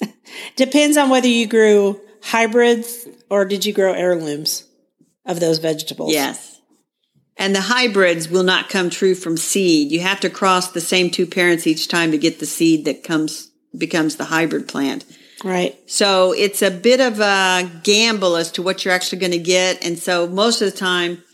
depends 0.56 0.96
on 0.96 1.10
whether 1.10 1.28
you 1.28 1.46
grew 1.46 2.00
hybrids 2.22 3.06
or 3.30 3.44
did 3.44 3.64
you 3.64 3.72
grow 3.72 3.92
heirlooms 3.92 4.64
of 5.26 5.40
those 5.40 5.58
vegetables. 5.58 6.12
yes. 6.12 6.60
And 7.36 7.54
the 7.54 7.62
hybrids 7.62 8.28
will 8.28 8.44
not 8.44 8.68
come 8.68 8.90
true 8.90 9.14
from 9.14 9.36
seed. 9.36 9.90
You 9.90 10.00
have 10.00 10.20
to 10.20 10.30
cross 10.30 10.70
the 10.70 10.80
same 10.80 11.10
two 11.10 11.26
parents 11.26 11.66
each 11.66 11.88
time 11.88 12.12
to 12.12 12.18
get 12.18 12.38
the 12.38 12.46
seed 12.46 12.84
that 12.84 13.02
comes, 13.02 13.50
becomes 13.76 14.16
the 14.16 14.26
hybrid 14.26 14.68
plant. 14.68 15.04
Right. 15.42 15.76
So 15.90 16.32
it's 16.32 16.62
a 16.62 16.70
bit 16.70 17.00
of 17.00 17.18
a 17.18 17.68
gamble 17.82 18.36
as 18.36 18.52
to 18.52 18.62
what 18.62 18.84
you're 18.84 18.94
actually 18.94 19.18
going 19.18 19.32
to 19.32 19.38
get. 19.38 19.84
And 19.84 19.98
so 19.98 20.28
most 20.28 20.62
of 20.62 20.70
the 20.70 20.78
time, 20.78 21.24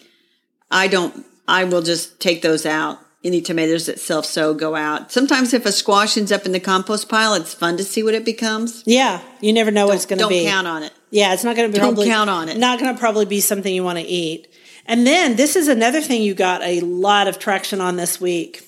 I 0.70 0.88
don't, 0.88 1.26
I 1.46 1.64
will 1.64 1.82
just 1.82 2.18
take 2.18 2.40
those 2.40 2.64
out. 2.64 2.98
Any 3.22 3.42
tomatoes 3.42 3.84
that 3.86 4.00
self 4.00 4.24
sow 4.24 4.54
go 4.54 4.74
out. 4.74 5.12
Sometimes 5.12 5.52
if 5.52 5.66
a 5.66 5.72
squash 5.72 6.16
ends 6.16 6.32
up 6.32 6.46
in 6.46 6.52
the 6.52 6.60
compost 6.60 7.08
pile, 7.08 7.34
it's 7.34 7.52
fun 7.52 7.76
to 7.76 7.84
see 7.84 8.02
what 8.02 8.14
it 8.14 8.24
becomes. 8.24 8.82
Yeah, 8.86 9.20
you 9.40 9.52
never 9.52 9.70
know 9.70 9.86
what 9.86 9.96
it's 9.96 10.06
going 10.06 10.20
to 10.20 10.28
be. 10.28 10.44
Don't 10.44 10.52
count 10.52 10.66
on 10.66 10.82
it. 10.84 10.92
Yeah, 11.10 11.34
it's 11.34 11.44
not 11.44 11.54
going 11.54 11.68
to 11.68 11.72
be. 11.72 11.78
Don't 11.78 11.94
probably, 11.94 12.06
count 12.06 12.30
on 12.30 12.48
it. 12.48 12.56
Not 12.56 12.78
going 12.78 12.94
to 12.94 12.98
probably 12.98 13.26
be 13.26 13.40
something 13.40 13.74
you 13.74 13.84
want 13.84 13.98
to 13.98 14.04
eat. 14.04 14.48
And 14.86 15.06
then 15.06 15.36
this 15.36 15.54
is 15.54 15.68
another 15.68 16.00
thing 16.00 16.22
you 16.22 16.34
got 16.34 16.62
a 16.62 16.80
lot 16.80 17.28
of 17.28 17.38
traction 17.38 17.80
on 17.80 17.96
this 17.96 18.20
week. 18.20 18.66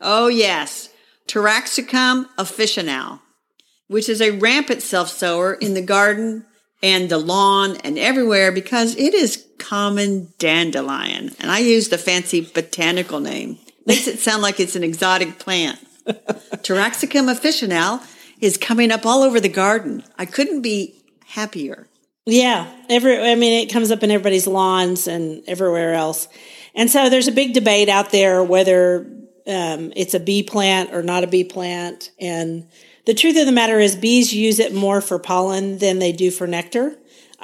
Oh, 0.00 0.28
yes. 0.28 0.88
Taraxacum 1.28 2.28
officinale, 2.36 3.20
which 3.88 4.08
is 4.08 4.22
a 4.22 4.30
rampant 4.30 4.82
self 4.82 5.08
sower 5.08 5.52
in 5.54 5.74
the 5.74 5.82
garden 5.82 6.46
and 6.82 7.08
the 7.08 7.18
lawn 7.18 7.76
and 7.84 7.98
everywhere 7.98 8.52
because 8.52 8.96
it 8.96 9.12
is 9.12 9.44
common 9.58 10.32
dandelion. 10.38 11.32
And 11.40 11.50
I 11.50 11.58
use 11.58 11.88
the 11.88 11.98
fancy 11.98 12.40
botanical 12.40 13.20
name. 13.20 13.58
Makes 13.86 14.08
it 14.08 14.18
sound 14.18 14.42
like 14.42 14.60
it's 14.60 14.76
an 14.76 14.82
exotic 14.82 15.38
plant. 15.38 15.78
Taraxacum 16.06 17.32
officinale 17.32 18.04
is 18.40 18.56
coming 18.56 18.90
up 18.92 19.06
all 19.06 19.22
over 19.22 19.40
the 19.40 19.48
garden. 19.48 20.04
I 20.18 20.26
couldn't 20.26 20.62
be 20.62 21.02
happier. 21.26 21.86
Yeah, 22.26 22.68
every 22.88 23.18
I 23.18 23.36
mean 23.36 23.62
it 23.62 23.72
comes 23.72 23.90
up 23.92 24.02
in 24.02 24.10
everybody's 24.10 24.48
lawns 24.48 25.06
and 25.06 25.42
everywhere 25.46 25.94
else. 25.94 26.28
And 26.74 26.90
so 26.90 27.08
there's 27.08 27.28
a 27.28 27.32
big 27.32 27.54
debate 27.54 27.88
out 27.88 28.10
there 28.10 28.42
whether 28.42 29.06
um, 29.46 29.92
it's 29.94 30.14
a 30.14 30.20
bee 30.20 30.42
plant 30.42 30.92
or 30.92 31.02
not 31.02 31.24
a 31.24 31.28
bee 31.28 31.44
plant. 31.44 32.10
And 32.20 32.68
the 33.06 33.14
truth 33.14 33.38
of 33.38 33.46
the 33.46 33.52
matter 33.52 33.78
is, 33.78 33.94
bees 33.94 34.34
use 34.34 34.58
it 34.58 34.74
more 34.74 35.00
for 35.00 35.18
pollen 35.18 35.78
than 35.78 36.00
they 36.00 36.12
do 36.12 36.30
for 36.30 36.46
nectar. 36.46 36.96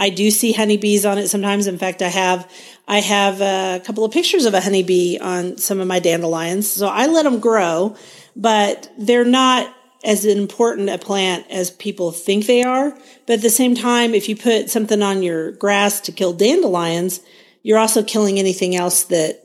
I 0.03 0.11
do 0.11 0.33
see 0.33 0.53
honeybees 0.53 1.07
on 1.07 1.17
it 1.19 1.29
sometimes. 1.29 1.69
In 1.69 1.79
fact, 1.79 2.03
I 2.03 2.09
have 2.09 2.51
I 2.89 2.99
have 2.99 3.41
a 3.41 3.81
couple 3.85 4.05
of 4.05 4.11
pictures 4.11 4.47
of 4.47 4.53
a 4.53 4.61
honeybee 4.61 5.17
on 5.21 5.59
some 5.59 5.79
of 5.79 5.87
my 5.87 6.01
dandelions. 6.01 6.69
So 6.69 6.89
I 6.89 7.07
let 7.07 7.23
them 7.23 7.39
grow, 7.39 7.95
but 8.35 8.91
they're 8.99 9.25
not 9.25 9.73
as 10.03 10.25
important 10.25 10.89
a 10.89 10.99
plant 10.99 11.47
as 11.51 11.71
people 11.71 12.11
think 12.11 12.47
they 12.47 12.65
are. 12.65 12.91
But 13.27 13.35
at 13.35 13.43
the 13.43 13.49
same 13.49 13.77
time, 13.77 14.13
if 14.13 14.29
you 14.29 14.35
put 14.35 14.71
something 14.71 15.01
on 15.03 15.23
your 15.23 15.53
grass 15.53 16.01
to 16.01 16.11
kill 16.11 16.33
dandelions, 16.33 17.21
you're 17.63 17.79
also 17.79 18.03
killing 18.03 18.41
anything 18.41 18.75
else 18.75 19.05
that 19.05 19.41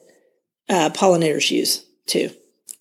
uh, 0.69 0.89
pollinators 0.89 1.51
use 1.51 1.85
too. 2.07 2.31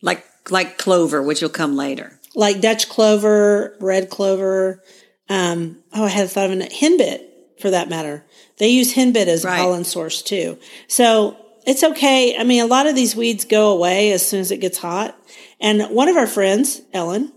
Like 0.01 0.25
like 0.51 0.79
clover, 0.79 1.23
which 1.23 1.43
will 1.43 1.51
come 1.51 1.77
later. 1.77 2.19
Like 2.35 2.62
Dutch 2.62 2.89
clover, 2.89 3.77
red 3.81 4.09
clover. 4.09 4.83
Um, 5.29 5.83
oh, 5.93 6.07
I 6.07 6.09
had 6.09 6.31
thought 6.31 6.51
of 6.51 6.59
a 6.59 6.62
Henbit, 6.65 7.36
for 7.59 7.71
that 7.71 7.88
matter. 7.88 8.25
They 8.59 8.69
use 8.69 8.95
henbit 8.95 9.27
as 9.27 9.45
right. 9.45 9.59
pollen 9.59 9.85
source 9.85 10.23
too. 10.23 10.59
So 10.88 11.37
it's 11.66 11.83
okay. 11.83 12.37
I 12.38 12.45
mean, 12.45 12.62
a 12.62 12.66
lot 12.66 12.87
of 12.87 12.95
these 12.95 13.16
weeds 13.16 13.45
go 13.45 13.73
away 13.73 14.12
as 14.12 14.27
soon 14.27 14.40
as 14.40 14.51
it 14.51 14.61
gets 14.61 14.79
hot. 14.79 15.19
And 15.61 15.83
one 15.85 16.09
of 16.09 16.16
our 16.16 16.27
friends, 16.27 16.83
Ellen, 16.92 17.33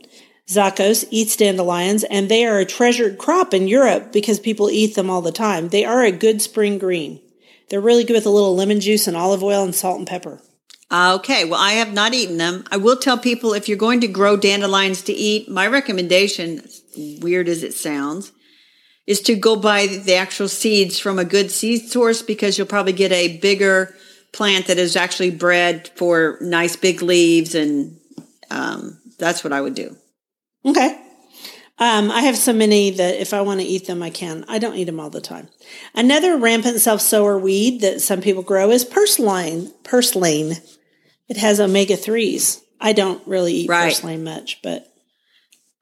Zachos 0.48 1.06
eats 1.12 1.36
dandelions 1.36 2.04
and 2.04 2.28
they 2.28 2.46
are 2.46 2.60
a 2.60 2.66
treasured 2.66 3.18
crop 3.18 3.54
in 3.54 3.68
Europe 3.68 4.12
because 4.12 4.40
people 4.40 4.70
eat 4.70 4.96
them 4.96 5.10
all 5.10 5.22
the 5.22 5.32
time. 5.32 5.70
They 5.70 5.86
are 5.86 6.04
a 6.04 6.12
good 6.12 6.42
spring 6.42 6.78
green. 6.78 7.22
They're 7.70 7.82
really 7.82 8.04
good 8.04 8.14
with 8.14 8.26
a 8.26 8.32
little 8.32 8.56
lemon 8.56 8.80
juice 8.80 9.08
and 9.08 9.16
olive 9.16 9.44
oil 9.44 9.64
and 9.64 9.76
salt 9.76 10.00
and 10.00 10.08
pepper. 10.08 10.42
Okay, 10.92 11.46
well, 11.46 11.60
I 11.60 11.74
have 11.74 11.94
not 11.94 12.16
eaten 12.16 12.38
them. 12.38 12.64
I 12.72 12.78
will 12.78 12.98
tell 12.98 13.18
people 13.18 13.54
if 13.54 13.70
you're 13.70 13.78
going 13.78 14.02
to 14.02 14.08
grow 14.08 14.36
dandelions 14.36 15.04
to 15.04 15.14
eat, 15.14 15.48
my 15.48 15.68
recommendation, 15.68 16.68
weird 17.22 17.48
as 17.48 17.62
it 17.62 17.76
sounds, 17.76 18.32
is 19.10 19.22
to 19.22 19.34
go 19.34 19.56
buy 19.56 19.88
the 19.88 20.14
actual 20.14 20.48
seeds 20.48 21.00
from 21.00 21.18
a 21.18 21.26
good 21.26 21.50
seed 21.50 21.90
source 21.90 22.22
because 22.22 22.60
you'll 22.60 22.68
probably 22.68 22.94
get 22.94 23.12
a 23.12 23.40
bigger 23.40 23.96
plant 24.34 24.68
that 24.68 24.78
is 24.78 24.96
actually 24.96 25.32
bred 25.32 25.90
for 25.96 26.38
nice 26.42 26.76
big 26.76 27.02
leaves, 27.02 27.56
and 27.56 28.00
um, 28.52 29.02
that's 29.18 29.44
what 29.44 29.52
I 29.52 29.62
would 29.62 29.74
do. 29.74 29.98
Okay. 30.64 30.96
Um, 31.80 32.12
I 32.12 32.22
have 32.22 32.38
so 32.38 32.54
many 32.54 32.92
that 32.92 33.20
if 33.20 33.34
I 33.34 33.42
want 33.42 33.62
to 33.62 33.66
eat 33.66 33.88
them, 33.88 34.04
I 34.04 34.12
can. 34.12 34.46
I 34.48 34.60
don't 34.60 34.76
eat 34.76 34.84
them 34.84 35.00
all 35.00 35.10
the 35.10 35.22
time. 35.22 35.48
Another 35.96 36.38
rampant 36.38 36.80
self 36.80 37.02
sower 37.02 37.40
weed 37.40 37.82
that 37.82 38.02
some 38.02 38.22
people 38.22 38.44
grow 38.44 38.70
is 38.70 38.86
purslane. 38.86 39.74
Purslane. 39.84 40.58
It 41.28 41.38
has 41.38 41.60
omega 41.60 41.96
3s. 41.96 42.62
I 42.80 42.94
don't 42.94 43.26
really 43.28 43.54
eat 43.54 43.70
right. 43.70 43.86
purslane 43.86 44.24
much, 44.24 44.62
but. 44.62 44.89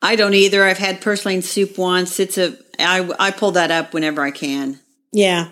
I 0.02 0.16
don't 0.16 0.34
either. 0.34 0.64
I've 0.64 0.78
had 0.78 1.02
purslane 1.02 1.42
soup 1.42 1.78
once. 1.78 2.20
It's 2.20 2.38
a, 2.38 2.56
I, 2.80 3.10
I 3.20 3.32
pull 3.32 3.52
that 3.52 3.72
up 3.72 3.94
whenever 3.94 4.22
I 4.22 4.32
can. 4.32 4.80
Yeah. 5.12 5.50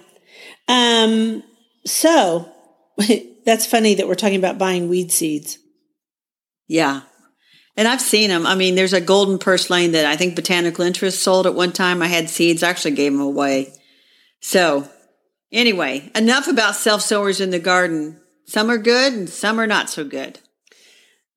Um, 0.68 1.44
so 1.86 2.52
that's 3.46 3.66
funny 3.66 3.96
that 3.96 4.08
we're 4.08 4.16
talking 4.16 4.38
about 4.38 4.58
buying 4.58 4.90
weed 4.90 5.12
seeds. 5.12 5.58
Yeah. 6.68 7.02
And 7.78 7.88
I've 7.88 8.02
seen 8.02 8.30
them. 8.30 8.48
I 8.48 8.56
mean, 8.56 8.76
there's 8.76 8.94
a 8.94 9.02
golden 9.02 9.38
purslane 9.38 9.92
that 9.92 10.06
I 10.06 10.16
think 10.16 10.36
Botanical 10.36 10.86
Interest 10.86 11.22
sold 11.22 11.46
at 11.46 11.56
one 11.56 11.74
time. 11.74 12.02
I 12.02 12.08
had 12.08 12.30
seeds, 12.30 12.64
I 12.64 12.70
actually 12.70 12.92
gave 12.92 13.12
them 13.12 13.22
away. 13.22 13.74
So, 14.40 14.88
anyway, 15.52 16.10
enough 16.16 16.48
about 16.48 16.76
self 16.76 17.02
sowers 17.02 17.42
in 17.42 17.50
the 17.50 17.60
garden. 17.60 18.22
Some 18.46 18.70
are 18.70 18.78
good 18.78 19.14
and 19.14 19.30
some 19.30 19.60
are 19.60 19.68
not 19.68 19.90
so 19.90 20.06
good. 20.06 20.40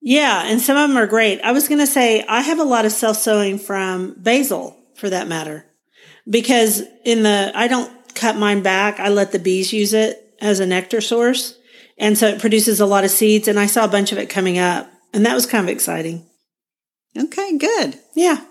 Yeah, 0.00 0.44
and 0.46 0.60
some 0.60 0.76
of 0.76 0.88
them 0.88 0.96
are 0.96 1.06
great. 1.06 1.40
I 1.42 1.52
was 1.52 1.68
going 1.68 1.80
to 1.80 1.86
say 1.86 2.24
I 2.28 2.40
have 2.42 2.58
a 2.58 2.64
lot 2.64 2.84
of 2.84 2.92
self 2.92 3.16
sowing 3.16 3.58
from 3.58 4.14
basil 4.16 4.76
for 4.94 5.10
that 5.10 5.28
matter. 5.28 5.64
Because 6.28 6.82
in 7.04 7.22
the 7.22 7.52
I 7.54 7.68
don't 7.68 7.92
cut 8.14 8.36
mine 8.36 8.62
back. 8.62 9.00
I 9.00 9.08
let 9.08 9.32
the 9.32 9.38
bees 9.38 9.72
use 9.72 9.94
it 9.94 10.34
as 10.40 10.60
a 10.60 10.66
nectar 10.66 11.00
source. 11.00 11.58
And 11.96 12.16
so 12.16 12.28
it 12.28 12.40
produces 12.40 12.80
a 12.80 12.86
lot 12.86 13.04
of 13.04 13.10
seeds 13.10 13.48
and 13.48 13.58
I 13.58 13.66
saw 13.66 13.84
a 13.84 13.88
bunch 13.88 14.12
of 14.12 14.18
it 14.18 14.30
coming 14.30 14.58
up 14.58 14.88
and 15.12 15.26
that 15.26 15.34
was 15.34 15.46
kind 15.46 15.64
of 15.64 15.72
exciting. 15.74 16.26
Okay, 17.16 17.56
good. 17.56 17.98
Yeah. 18.14 18.44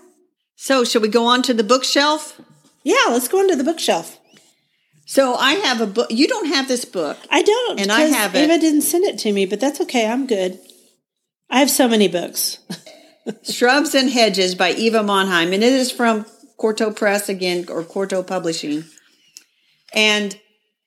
So, 0.56 0.84
should 0.84 1.02
we 1.02 1.08
go 1.08 1.24
on 1.24 1.42
to 1.42 1.54
the 1.54 1.64
bookshelf? 1.64 2.40
Yeah, 2.82 2.96
let's 3.08 3.28
go 3.28 3.38
on 3.38 3.48
to 3.48 3.56
the 3.56 3.64
bookshelf. 3.64 4.18
So, 5.06 5.34
I 5.34 5.52
have 5.52 5.80
a 5.80 5.86
book. 5.86 6.08
You 6.10 6.26
don't 6.26 6.48
have 6.48 6.66
this 6.68 6.84
book. 6.84 7.16
I 7.30 7.42
don't. 7.42 7.80
And 7.80 7.92
I 7.92 8.02
have 8.02 8.34
it. 8.34 8.42
Eva 8.42 8.58
didn't 8.58 8.82
send 8.82 9.04
it 9.04 9.18
to 9.20 9.32
me, 9.32 9.46
but 9.46 9.60
that's 9.60 9.80
okay. 9.82 10.06
I'm 10.06 10.26
good. 10.26 10.58
I 11.50 11.60
have 11.60 11.70
so 11.70 11.88
many 11.88 12.08
books. 12.08 12.58
Shrubs 13.42 13.94
and 13.94 14.10
Hedges 14.10 14.54
by 14.54 14.72
Eva 14.72 15.00
Monheim. 15.00 15.52
And 15.52 15.62
it 15.62 15.72
is 15.72 15.90
from 15.90 16.26
Quarto 16.56 16.90
Press 16.90 17.28
again, 17.28 17.66
or 17.68 17.82
Quarto 17.84 18.22
Publishing. 18.22 18.84
And 19.94 20.38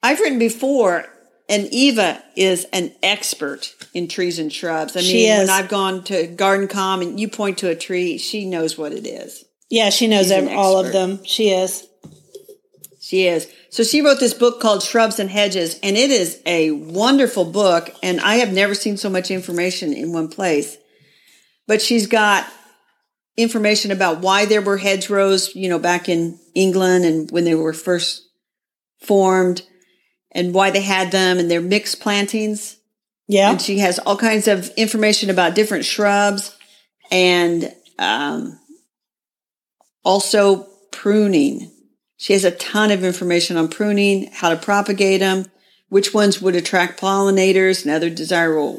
I've 0.03 0.19
written 0.19 0.39
before 0.39 1.05
and 1.51 1.67
Eva 1.73 2.23
is 2.37 2.65
an 2.71 2.93
expert 3.03 3.75
in 3.93 4.07
trees 4.07 4.39
and 4.39 4.51
shrubs. 4.51 4.95
I 4.95 5.01
mean, 5.01 5.37
when 5.37 5.49
I've 5.49 5.67
gone 5.67 6.01
to 6.05 6.27
GardenComm 6.27 7.01
and 7.01 7.19
you 7.19 7.27
point 7.27 7.57
to 7.59 7.69
a 7.69 7.75
tree, 7.75 8.17
she 8.17 8.45
knows 8.45 8.77
what 8.77 8.93
it 8.93 9.05
is. 9.05 9.43
Yeah, 9.69 9.89
she 9.89 10.07
knows 10.07 10.31
all 10.31 10.79
of 10.79 10.93
them. 10.93 11.23
She 11.25 11.49
is. 11.49 11.85
She 13.11 13.27
is. 13.27 13.51
So 13.69 13.83
she 13.83 14.01
wrote 14.01 14.21
this 14.21 14.33
book 14.33 14.61
called 14.61 14.81
Shrubs 14.81 15.19
and 15.19 15.29
Hedges, 15.29 15.77
and 15.83 15.97
it 15.97 16.11
is 16.11 16.41
a 16.45 16.71
wonderful 16.71 17.43
book. 17.43 17.93
And 18.01 18.21
I 18.21 18.35
have 18.35 18.53
never 18.53 18.73
seen 18.73 18.95
so 18.95 19.09
much 19.09 19.29
information 19.29 19.91
in 19.91 20.13
one 20.13 20.29
place. 20.29 20.77
But 21.67 21.81
she's 21.81 22.07
got 22.07 22.47
information 23.35 23.91
about 23.91 24.21
why 24.21 24.45
there 24.45 24.61
were 24.61 24.77
hedgerows, 24.77 25.53
you 25.53 25.67
know, 25.67 25.77
back 25.77 26.07
in 26.07 26.39
England 26.55 27.03
and 27.03 27.29
when 27.31 27.43
they 27.43 27.53
were 27.53 27.73
first 27.73 28.29
formed 29.01 29.63
and 30.31 30.53
why 30.53 30.71
they 30.71 30.79
had 30.79 31.11
them 31.11 31.37
and 31.37 31.51
their 31.51 31.59
mixed 31.59 31.99
plantings. 31.99 32.77
Yeah. 33.27 33.51
And 33.51 33.61
she 33.61 33.79
has 33.79 33.99
all 33.99 34.15
kinds 34.15 34.47
of 34.47 34.69
information 34.77 35.29
about 35.29 35.53
different 35.53 35.83
shrubs 35.83 36.57
and 37.11 37.75
um, 37.99 38.57
also 40.01 40.69
pruning. 40.93 41.69
She 42.21 42.33
has 42.33 42.45
a 42.45 42.51
ton 42.51 42.91
of 42.91 43.03
information 43.03 43.57
on 43.57 43.67
pruning, 43.67 44.29
how 44.31 44.49
to 44.49 44.55
propagate 44.55 45.21
them, 45.21 45.47
which 45.89 46.13
ones 46.13 46.39
would 46.39 46.55
attract 46.55 47.01
pollinators 47.01 47.81
and 47.81 47.91
other 47.91 48.11
desirable 48.11 48.77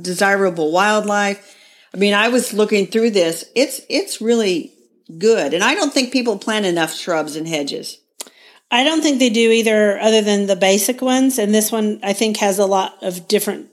desirable 0.00 0.70
wildlife. 0.70 1.56
I 1.92 1.96
mean, 1.96 2.14
I 2.14 2.28
was 2.28 2.54
looking 2.54 2.86
through 2.86 3.10
this. 3.10 3.44
It's 3.56 3.80
it's 3.88 4.20
really 4.20 4.72
good, 5.18 5.52
and 5.52 5.64
I 5.64 5.74
don't 5.74 5.92
think 5.92 6.12
people 6.12 6.38
plant 6.38 6.64
enough 6.64 6.94
shrubs 6.94 7.34
and 7.34 7.48
hedges. 7.48 7.98
I 8.70 8.84
don't 8.84 9.02
think 9.02 9.18
they 9.18 9.30
do 9.30 9.50
either, 9.50 9.98
other 9.98 10.22
than 10.22 10.46
the 10.46 10.54
basic 10.54 11.02
ones. 11.02 11.40
And 11.40 11.52
this 11.52 11.72
one, 11.72 11.98
I 12.04 12.12
think, 12.12 12.36
has 12.36 12.60
a 12.60 12.66
lot 12.66 13.02
of 13.02 13.26
different 13.26 13.66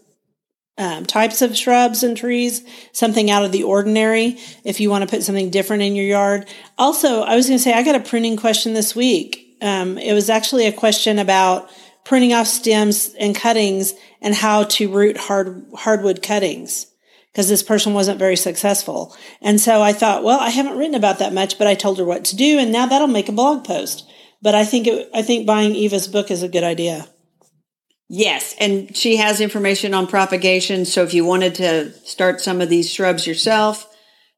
um, 0.78 1.06
types 1.06 1.42
of 1.42 1.56
shrubs 1.56 2.04
and 2.04 2.18
trees, 2.18 2.64
something 2.92 3.30
out 3.30 3.46
of 3.46 3.52
the 3.52 3.64
ordinary 3.64 4.38
if 4.64 4.80
you 4.80 4.90
want 4.90 5.04
to 5.04 5.10
put 5.10 5.24
something 5.24 5.50
different 5.50 5.84
in 5.84 5.96
your 5.96 6.06
yard. 6.06 6.48
Also, 6.78 7.22
I 7.22 7.36
was 7.36 7.48
going 7.48 7.60
to 7.60 7.64
say, 7.64 7.74
I 7.74 7.84
got 7.84 7.96
a 7.96 8.00
pruning 8.00 8.38
question 8.38 8.74
this 8.74 8.96
week. 8.96 9.58
Um, 9.62 9.98
it 9.98 10.14
was 10.14 10.30
actually 10.30 10.66
a 10.66 10.74
question 10.74 11.20
about 11.20 11.70
pruning 12.04 12.34
off 12.34 12.48
stems 12.48 13.14
and 13.20 13.36
cuttings 13.36 13.94
and 14.22 14.34
how 14.34 14.64
to 14.64 14.92
root 14.92 15.18
hard 15.18 15.66
hardwood 15.76 16.22
cuttings 16.22 16.88
because 17.32 17.50
this 17.50 17.64
person 17.64 17.94
wasn't 17.94 18.20
very 18.20 18.36
successful. 18.36 19.16
And 19.42 19.60
so 19.60 19.82
I 19.82 19.94
thought, 19.94 20.24
well, 20.24 20.40
I 20.40 20.50
haven't 20.50 20.78
written 20.78 20.96
about 20.96 21.20
that 21.20 21.34
much, 21.34 21.58
but 21.58 21.68
I 21.68 21.76
told 21.76 21.98
her 21.98 22.06
what 22.06 22.26
to 22.26 22.36
do, 22.36 22.60
and 22.60 22.72
now 22.72 22.86
that'll 22.86 23.08
make 23.08 23.30
a 23.30 23.34
blog 23.34 23.64
post. 23.64 24.08
But 24.42 24.54
I 24.54 24.66
think 24.66 24.88
it, 24.88 25.10
I 25.14 25.22
think 25.22 25.48
buying 25.48 25.74
Eva's 25.74 26.08
book 26.08 26.30
is 26.30 26.44
a 26.44 26.50
good 26.50 26.64
idea. 26.64 27.08
Yes, 28.16 28.54
and 28.60 28.96
she 28.96 29.16
has 29.16 29.42
information 29.42 29.96
on 29.96 30.06
propagation. 30.06 30.86
So 30.86 31.02
if 31.02 31.16
you 31.16 31.26
wanted 31.26 31.56
to 31.56 31.92
start 32.06 32.42
some 32.42 32.62
of 32.62 32.70
these 32.70 32.88
shrubs 32.88 33.26
yourself 33.26 33.92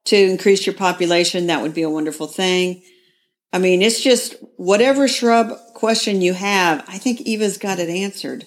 to 0.06 0.16
increase 0.16 0.64
your 0.64 0.74
population, 0.74 1.48
that 1.48 1.60
would 1.60 1.74
be 1.74 1.82
a 1.82 1.90
wonderful 1.90 2.26
thing. 2.26 2.82
I 3.52 3.58
mean, 3.58 3.82
it's 3.82 4.00
just 4.00 4.34
whatever 4.56 5.06
shrub 5.08 5.52
question 5.74 6.22
you 6.22 6.32
have, 6.32 6.86
I 6.88 6.96
think 6.96 7.20
Eva's 7.20 7.58
got 7.58 7.78
it 7.78 7.90
answered. 7.90 8.46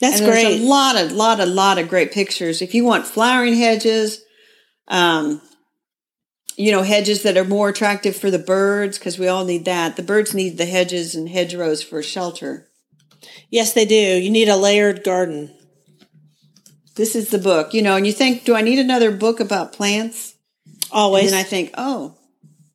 That's 0.00 0.20
and 0.20 0.30
great. 0.30 0.62
a 0.62 0.64
lot 0.64 0.96
of, 0.96 1.12
lot, 1.12 1.40
a 1.40 1.46
lot 1.46 1.76
of 1.76 1.90
great 1.90 2.12
pictures. 2.12 2.62
If 2.62 2.74
you 2.74 2.84
want 2.84 3.06
flowering 3.06 3.56
hedges, 3.56 4.24
um, 4.88 5.42
you 6.56 6.72
know, 6.72 6.82
hedges 6.82 7.22
that 7.24 7.36
are 7.36 7.44
more 7.44 7.68
attractive 7.68 8.16
for 8.16 8.30
the 8.30 8.38
birds 8.38 8.98
because 8.98 9.18
we 9.18 9.28
all 9.28 9.44
need 9.44 9.66
that. 9.66 9.96
The 9.96 10.02
birds 10.02 10.32
need 10.32 10.56
the 10.56 10.64
hedges 10.64 11.14
and 11.14 11.28
hedgerows 11.28 11.82
for 11.82 12.02
shelter. 12.02 12.70
Yes, 13.54 13.72
they 13.72 13.84
do. 13.84 13.94
You 13.94 14.30
need 14.30 14.48
a 14.48 14.56
layered 14.56 15.04
garden. 15.04 15.54
This 16.96 17.14
is 17.14 17.30
the 17.30 17.38
book, 17.38 17.72
you 17.72 17.82
know, 17.82 17.94
and 17.94 18.04
you 18.04 18.12
think, 18.12 18.44
do 18.44 18.56
I 18.56 18.62
need 18.62 18.80
another 18.80 19.12
book 19.12 19.38
about 19.38 19.72
plants? 19.72 20.34
Always. 20.90 21.30
And 21.30 21.38
I 21.38 21.44
think, 21.44 21.70
oh, 21.78 22.18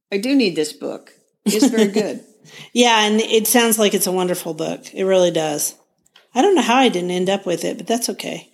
I 0.10 0.20
do 0.20 0.34
need 0.34 0.56
this 0.56 0.72
book. 0.72 1.12
It's 1.44 1.68
very 1.68 1.88
good. 2.02 2.24
yeah, 2.72 3.06
and 3.06 3.20
it 3.20 3.46
sounds 3.46 3.78
like 3.78 3.94
it's 3.94 4.08
a 4.08 4.12
wonderful 4.14 4.54
book. 4.54 4.94
It 4.94 5.04
really 5.04 5.32
does. 5.32 5.76
I 6.34 6.42
don't 6.42 6.56
know 6.56 6.62
how 6.62 6.78
I 6.78 6.88
didn't 6.88 7.12
end 7.12 7.30
up 7.30 7.46
with 7.46 7.66
it, 7.66 7.76
but 7.76 7.86
that's 7.86 8.08
okay. 8.12 8.50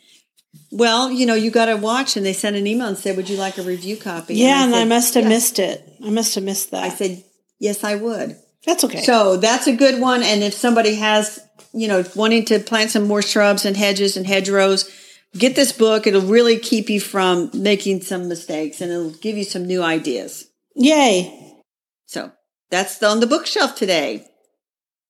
Well, 0.71 1.11
you 1.11 1.27
know, 1.27 1.35
you 1.35 1.51
got 1.51 1.65
to 1.65 1.75
watch, 1.75 2.17
and 2.17 2.25
they 2.25 2.33
sent 2.33 2.55
an 2.55 2.65
email 2.65 2.87
and 2.87 2.97
said, 2.97 3.17
"Would 3.17 3.29
you 3.29 3.37
like 3.37 3.59
a 3.59 3.61
review 3.61 3.97
copy?" 3.97 4.33
Yeah, 4.33 4.63
and 4.63 4.73
I, 4.73 4.77
said, 4.79 4.81
I 4.81 4.85
must 4.85 5.13
have 5.13 5.23
yes. 5.25 5.29
missed 5.29 5.59
it. 5.59 5.93
I 6.03 6.09
must 6.09 6.33
have 6.33 6.43
missed 6.43 6.71
that. 6.71 6.85
I 6.85 6.89
said, 6.89 7.23
"Yes, 7.59 7.83
I 7.83 7.93
would." 7.93 8.35
that's 8.65 8.83
okay. 8.83 9.03
So 9.03 9.37
that's 9.37 9.67
a 9.67 9.75
good 9.75 10.01
one. 10.01 10.23
And 10.23 10.41
if 10.41 10.55
somebody 10.55 10.95
has, 10.95 11.39
you 11.75 11.87
know, 11.87 12.03
wanting 12.15 12.45
to 12.45 12.59
plant 12.59 12.91
some 12.91 13.07
more 13.07 13.21
shrubs 13.21 13.65
and 13.65 13.75
hedges 13.75 14.15
and 14.15 14.25
hedgerows, 14.25 14.89
get 15.37 15.55
this 15.55 15.71
book. 15.71 16.07
It'll 16.07 16.21
really 16.21 16.57
keep 16.57 16.89
you 16.89 17.01
from 17.01 17.51
making 17.53 18.01
some 18.01 18.27
mistakes, 18.29 18.81
and 18.81 18.91
it'll 18.91 19.11
give 19.11 19.37
you 19.37 19.43
some 19.43 19.67
new 19.67 19.83
ideas. 19.83 20.47
Yay! 20.75 21.61
So 22.05 22.31
that's 22.69 23.01
on 23.03 23.19
the 23.19 23.27
bookshelf 23.27 23.75
today. 23.75 24.25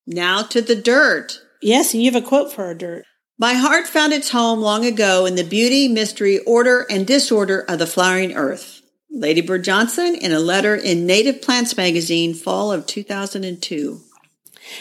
Now 0.08 0.42
to 0.44 0.62
the 0.62 0.76
dirt. 0.76 1.40
Yes, 1.62 1.94
and 1.94 2.04
you 2.04 2.12
have 2.12 2.22
a 2.22 2.26
quote 2.26 2.52
for 2.52 2.66
our 2.66 2.74
dirt. 2.74 3.06
My 3.38 3.54
heart 3.54 3.88
found 3.88 4.14
its 4.14 4.30
home 4.32 4.62
long 4.62 4.86
ago 4.86 5.26
in 5.26 5.36
the 5.36 5.44
beauty, 5.44 5.88
mystery, 5.88 6.40
order, 6.40 6.86
and 6.90 7.06
disorder 7.06 7.66
of 7.68 7.80
the 7.80 7.88
flowering 7.88 8.34
earth. 8.34 8.82
Lady 9.12 9.42
Bird 9.42 9.64
Johnson 9.64 10.16
in 10.16 10.32
a 10.32 10.40
letter 10.40 10.76
in 10.76 11.06
Native 11.06 11.42
Plants 11.42 11.76
magazine, 11.76 12.34
fall 12.34 12.72
of 12.72 12.86
2002. 12.86 14.02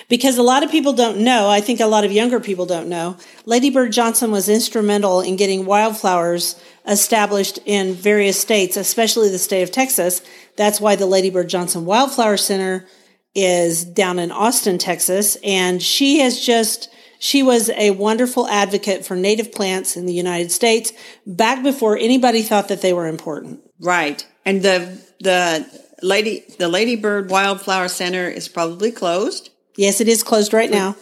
Because 0.09 0.39
a 0.39 0.43
lot 0.43 0.63
of 0.63 0.71
people 0.71 0.93
don't 0.93 1.19
know, 1.19 1.49
I 1.49 1.61
think 1.61 1.81
a 1.81 1.87
lot 1.87 2.05
of 2.05 2.13
younger 2.13 2.41
people 2.41 2.67
don't 2.67 2.89
know, 2.89 3.17
Lady 3.45 3.71
Bird 3.71 3.93
Johnson 3.93 4.31
was 4.31 4.49
instrumental 4.49 5.21
in 5.21 5.37
getting 5.37 5.67
wildflowers 5.67 6.61
established 6.87 7.59
in 7.65 7.95
various 7.95 8.41
states, 8.41 8.77
especially 8.77 9.31
the 9.31 9.39
state 9.39 9.63
of 9.63 9.71
Texas. 9.71 10.23
That's 10.57 10.81
why 10.81 10.97
the 10.97 11.07
Lady 11.07 11.31
Bird 11.31 11.49
Johnson 11.49 11.85
Wildflower 11.85 12.37
Center 12.37 12.87
is 13.35 13.85
down 13.85 14.19
in 14.19 14.31
Austin, 14.31 14.79
Texas. 14.79 15.37
And 15.43 15.83
she 15.83 16.21
has 16.21 16.41
just, 16.41 16.89
she 17.19 17.43
was 17.43 17.71
a 17.71 17.91
wonderful 17.91 18.47
advocate 18.49 19.05
for 19.05 19.17
native 19.17 19.51
plants 19.53 19.97
in 19.97 20.07
the 20.07 20.13
United 20.13 20.53
States 20.53 20.93
back 21.27 21.63
before 21.63 21.97
anybody 21.97 22.43
thought 22.43 22.69
that 22.69 22.83
they 22.83 22.93
were 22.93 23.09
important. 23.09 23.61
Right. 23.81 24.25
And 24.45 24.63
the, 24.63 25.01
the 25.21 25.67
lady, 26.03 26.45
the 26.59 26.69
Lady 26.69 26.97
Bird 26.97 27.31
Wildflower 27.31 27.89
Center 27.89 28.29
is 28.29 28.47
probably 28.47 28.93
closed. 28.93 29.51
Yes, 29.77 30.01
it 30.01 30.09
is 30.09 30.23
closed 30.23 30.53
right 30.53 30.71
now. 30.71 30.97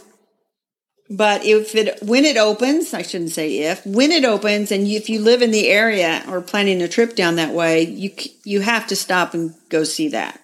But 1.10 1.44
if 1.44 1.74
it, 1.74 2.02
when 2.02 2.24
it 2.24 2.38
opens, 2.38 2.94
I 2.94 3.02
shouldn't 3.02 3.32
say 3.32 3.58
if, 3.58 3.84
when 3.84 4.10
it 4.10 4.24
opens 4.24 4.72
and 4.72 4.88
you, 4.88 4.96
if 4.96 5.10
you 5.10 5.20
live 5.20 5.42
in 5.42 5.50
the 5.50 5.68
area 5.68 6.24
or 6.26 6.40
planning 6.40 6.80
a 6.80 6.88
trip 6.88 7.14
down 7.14 7.36
that 7.36 7.52
way, 7.52 7.82
you, 7.82 8.10
you 8.44 8.60
have 8.60 8.86
to 8.86 8.96
stop 8.96 9.34
and 9.34 9.54
go 9.68 9.84
see 9.84 10.08
that. 10.08 10.40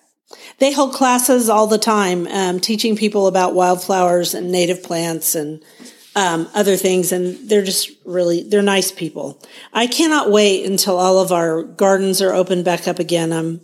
They 0.59 0.73
hold 0.73 0.93
classes 0.93 1.49
all 1.49 1.69
the 1.69 1.79
time, 1.79 2.27
um, 2.27 2.61
teaching 2.61 2.97
people 2.97 3.27
about 3.29 3.55
wildflowers 3.55 4.35
and 4.35 4.53
native 4.53 4.83
plants 4.83 5.35
and 5.35 5.62
um, 6.14 6.51
other 6.55 6.77
things. 6.77 7.12
And 7.12 7.49
they're 7.49 7.64
just 7.64 7.91
really, 8.05 8.43
they're 8.43 8.61
nice 8.61 8.93
people. 8.93 9.43
I 9.73 9.87
cannot 9.87 10.31
wait 10.31 10.67
until 10.67 10.99
all 10.99 11.19
of 11.19 11.33
our 11.33 11.62
gardens 11.62 12.21
are 12.21 12.35
open 12.35 12.62
back 12.62 12.87
up 12.87 12.99
again. 12.99 13.33
I'm, 13.33 13.62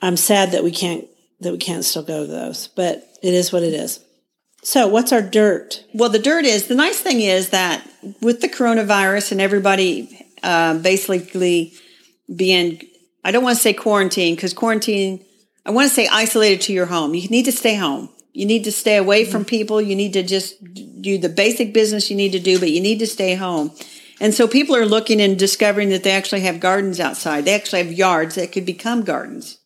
I'm 0.00 0.16
sad 0.16 0.52
that 0.52 0.62
we 0.62 0.70
can't, 0.70 1.08
that 1.40 1.52
we 1.52 1.58
can't 1.58 1.84
still 1.84 2.02
go 2.02 2.26
to 2.26 2.30
those, 2.30 2.68
but 2.68 3.08
it 3.22 3.34
is 3.34 3.52
what 3.52 3.62
it 3.62 3.72
is. 3.72 4.04
So 4.62 4.88
what's 4.88 5.12
our 5.12 5.22
dirt? 5.22 5.84
Well, 5.94 6.10
the 6.10 6.18
dirt 6.18 6.44
is 6.44 6.66
the 6.66 6.74
nice 6.74 7.00
thing 7.00 7.20
is 7.20 7.50
that 7.50 7.86
with 8.20 8.40
the 8.40 8.48
coronavirus 8.48 9.32
and 9.32 9.40
everybody 9.40 10.26
uh, 10.42 10.78
basically 10.78 11.72
being, 12.34 12.82
I 13.24 13.30
don't 13.30 13.42
want 13.42 13.56
to 13.56 13.62
say 13.62 13.72
quarantine 13.72 14.34
because 14.34 14.52
quarantine, 14.52 15.24
I 15.64 15.70
want 15.70 15.88
to 15.88 15.94
say 15.94 16.08
isolated 16.10 16.60
to 16.62 16.72
your 16.72 16.86
home. 16.86 17.14
You 17.14 17.28
need 17.28 17.46
to 17.46 17.52
stay 17.52 17.74
home. 17.74 18.10
You 18.32 18.46
need 18.46 18.64
to 18.64 18.72
stay 18.72 18.96
away 18.96 19.24
from 19.24 19.44
people. 19.44 19.80
You 19.80 19.96
need 19.96 20.12
to 20.12 20.22
just 20.22 20.62
do 21.00 21.18
the 21.18 21.28
basic 21.28 21.72
business 21.72 22.10
you 22.10 22.16
need 22.16 22.32
to 22.32 22.38
do, 22.38 22.60
but 22.60 22.70
you 22.70 22.80
need 22.80 22.98
to 23.00 23.06
stay 23.06 23.34
home. 23.34 23.72
And 24.20 24.34
so 24.34 24.46
people 24.46 24.76
are 24.76 24.86
looking 24.86 25.20
and 25.20 25.38
discovering 25.38 25.88
that 25.88 26.04
they 26.04 26.12
actually 26.12 26.42
have 26.42 26.60
gardens 26.60 27.00
outside. 27.00 27.46
They 27.46 27.54
actually 27.54 27.82
have 27.82 27.92
yards 27.92 28.34
that 28.34 28.52
could 28.52 28.66
become 28.66 29.02
gardens. 29.02 29.59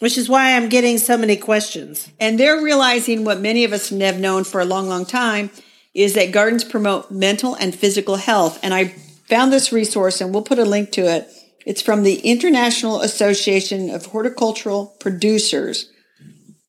Which 0.00 0.16
is 0.16 0.28
why 0.28 0.54
I'm 0.54 0.68
getting 0.68 0.98
so 0.98 1.16
many 1.16 1.36
questions. 1.36 2.10
And 2.20 2.38
they're 2.38 2.62
realizing 2.62 3.24
what 3.24 3.40
many 3.40 3.64
of 3.64 3.72
us 3.72 3.88
have 3.88 4.20
known 4.20 4.44
for 4.44 4.60
a 4.60 4.64
long, 4.64 4.88
long 4.88 5.04
time 5.04 5.50
is 5.92 6.14
that 6.14 6.30
gardens 6.30 6.62
promote 6.62 7.10
mental 7.10 7.54
and 7.54 7.74
physical 7.74 8.16
health. 8.16 8.60
And 8.62 8.72
I 8.72 8.94
found 9.26 9.52
this 9.52 9.72
resource 9.72 10.20
and 10.20 10.32
we'll 10.32 10.42
put 10.42 10.60
a 10.60 10.64
link 10.64 10.92
to 10.92 11.02
it. 11.02 11.28
It's 11.66 11.82
from 11.82 12.02
the 12.02 12.20
International 12.20 13.00
Association 13.00 13.90
of 13.90 14.06
Horticultural 14.06 14.94
Producers, 15.00 15.90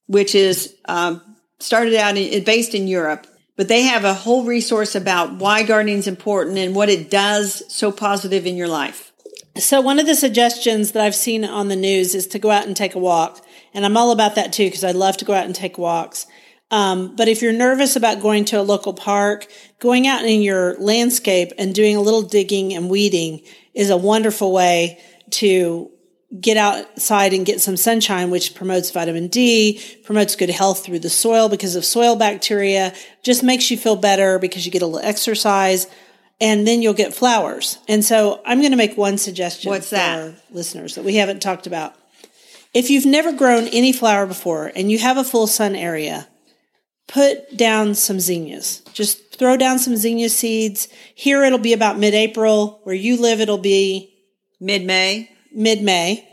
which 0.07 0.33
is 0.33 0.75
um, 0.85 1.21
started 1.59 1.95
out 1.95 2.17
in, 2.17 2.43
based 2.43 2.73
in 2.73 2.87
Europe. 2.87 3.27
But 3.55 3.67
they 3.67 3.83
have 3.83 4.05
a 4.05 4.13
whole 4.13 4.45
resource 4.45 4.95
about 4.95 5.35
why 5.35 5.63
gardening 5.63 5.99
is 5.99 6.07
important 6.07 6.57
and 6.57 6.73
what 6.73 6.89
it 6.89 7.11
does 7.11 7.61
so 7.73 7.91
positive 7.91 8.45
in 8.45 8.55
your 8.55 8.69
life. 8.69 9.08
So 9.59 9.81
one 9.81 9.99
of 9.99 10.05
the 10.05 10.15
suggestions 10.15 10.93
that 10.93 11.03
I've 11.03 11.15
seen 11.15 11.43
on 11.43 11.67
the 11.67 11.75
news 11.75 12.15
is 12.15 12.27
to 12.27 12.39
go 12.39 12.49
out 12.49 12.65
and 12.65 12.75
take 12.75 12.95
a 12.95 12.99
walk. 12.99 13.45
And 13.73 13.85
I'm 13.85 13.97
all 13.97 14.11
about 14.11 14.35
that 14.35 14.53
too, 14.53 14.65
because 14.65 14.83
I 14.83 14.91
love 14.91 15.17
to 15.17 15.25
go 15.25 15.33
out 15.33 15.45
and 15.45 15.55
take 15.55 15.77
walks. 15.77 16.25
Um, 16.71 17.15
but 17.15 17.27
if 17.27 17.41
you're 17.41 17.53
nervous 17.53 17.95
about 17.95 18.21
going 18.21 18.45
to 18.45 18.59
a 18.59 18.63
local 18.63 18.93
park, 18.93 19.47
going 19.79 20.07
out 20.07 20.23
in 20.23 20.41
your 20.41 20.77
landscape 20.79 21.51
and 21.57 21.73
doing 21.73 21.95
a 21.95 22.01
little 22.01 22.21
digging 22.21 22.73
and 22.73 22.89
weeding 22.89 23.41
is 23.73 23.89
a 23.89 23.97
wonderful 23.97 24.51
way 24.53 25.01
to 25.31 25.91
get 26.39 26.57
outside 26.57 27.33
and 27.33 27.45
get 27.45 27.59
some 27.59 27.75
sunshine, 27.75 28.29
which 28.29 28.53
promotes 28.53 28.91
vitamin 28.91 29.27
D, 29.29 29.81
promotes 30.03 30.35
good 30.35 30.51
health 30.51 30.85
through 30.85 30.99
the 30.99 31.09
soil 31.09 31.49
because 31.49 31.75
of 31.75 31.83
soil 31.83 32.15
bacteria, 32.15 32.93
just 33.23 33.41
makes 33.41 33.71
you 33.71 33.77
feel 33.77 33.95
better 33.95 34.37
because 34.37 34.63
you 34.63 34.71
get 34.71 34.83
a 34.83 34.85
little 34.85 35.07
exercise 35.07 35.87
and 36.41 36.67
then 36.67 36.81
you'll 36.81 36.93
get 36.93 37.13
flowers. 37.13 37.77
And 37.87 38.03
so 38.03 38.41
I'm 38.45 38.59
going 38.59 38.71
to 38.71 38.77
make 38.77 38.97
one 38.97 39.17
suggestion 39.17 39.69
What's 39.69 39.89
for 39.89 39.95
that? 39.95 40.19
our 40.19 40.33
listeners 40.51 40.95
that 40.95 41.03
we 41.03 41.15
haven't 41.15 41.41
talked 41.41 41.67
about. 41.67 41.95
If 42.73 42.89
you've 42.89 43.05
never 43.05 43.31
grown 43.31 43.67
any 43.67 43.91
flower 43.91 44.25
before 44.25 44.71
and 44.75 44.91
you 44.91 44.99
have 44.99 45.17
a 45.17 45.23
full 45.23 45.47
sun 45.47 45.75
area, 45.75 46.27
put 47.07 47.57
down 47.57 47.95
some 47.95 48.19
zinnias. 48.19 48.81
Just 48.93 49.35
throw 49.35 49.57
down 49.57 49.79
some 49.79 49.95
zinnia 49.95 50.29
seeds. 50.29 50.87
Here 51.15 51.43
it'll 51.43 51.57
be 51.57 51.73
about 51.73 51.97
mid-April. 51.97 52.79
Where 52.83 52.95
you 52.95 53.17
live, 53.17 53.39
it'll 53.39 53.57
be 53.57 54.13
Mid 54.59 54.85
May. 54.85 55.31
mid-May. 55.53 56.25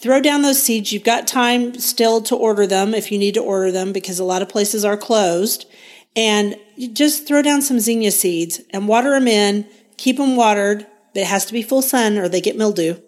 Throw 0.00 0.20
down 0.20 0.42
those 0.42 0.62
seeds. 0.62 0.92
You've 0.92 1.04
got 1.04 1.26
time 1.26 1.78
still 1.78 2.22
to 2.22 2.34
order 2.34 2.66
them 2.66 2.94
if 2.94 3.12
you 3.12 3.18
need 3.18 3.34
to 3.34 3.42
order 3.42 3.70
them 3.70 3.92
because 3.92 4.18
a 4.18 4.24
lot 4.24 4.40
of 4.40 4.48
places 4.48 4.84
are 4.84 4.96
closed. 4.96 5.66
And 6.16 6.56
you 6.76 6.88
just 6.88 7.26
throw 7.26 7.42
down 7.42 7.62
some 7.62 7.80
zinnia 7.80 8.10
seeds 8.10 8.60
and 8.70 8.88
water 8.88 9.10
them 9.10 9.28
in. 9.28 9.66
Keep 9.96 10.16
them 10.16 10.36
watered. 10.36 10.86
It 11.14 11.26
has 11.26 11.46
to 11.46 11.52
be 11.52 11.62
full 11.62 11.82
sun 11.82 12.18
or 12.18 12.28
they 12.28 12.40
get 12.40 12.56
mildew. 12.56 13.00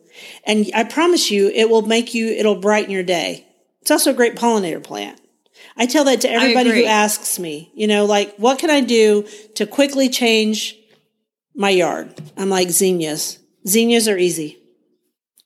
And 0.44 0.70
I 0.74 0.84
promise 0.84 1.30
you, 1.30 1.48
it 1.48 1.68
will 1.70 1.82
make 1.82 2.14
you, 2.14 2.28
it'll 2.28 2.60
brighten 2.60 2.90
your 2.90 3.02
day. 3.02 3.46
It's 3.80 3.90
also 3.90 4.10
a 4.10 4.14
great 4.14 4.36
pollinator 4.36 4.82
plant. 4.82 5.20
I 5.76 5.86
tell 5.86 6.04
that 6.04 6.20
to 6.22 6.30
everybody 6.30 6.70
who 6.70 6.84
asks 6.84 7.38
me, 7.38 7.72
you 7.74 7.86
know, 7.86 8.04
like, 8.04 8.36
what 8.36 8.58
can 8.58 8.70
I 8.70 8.80
do 8.80 9.26
to 9.54 9.66
quickly 9.66 10.08
change 10.08 10.76
my 11.54 11.70
yard? 11.70 12.14
I'm 12.36 12.50
like, 12.50 12.70
zinnias. 12.70 13.38
Zinnias 13.66 14.08
are 14.08 14.18
easy. 14.18 14.58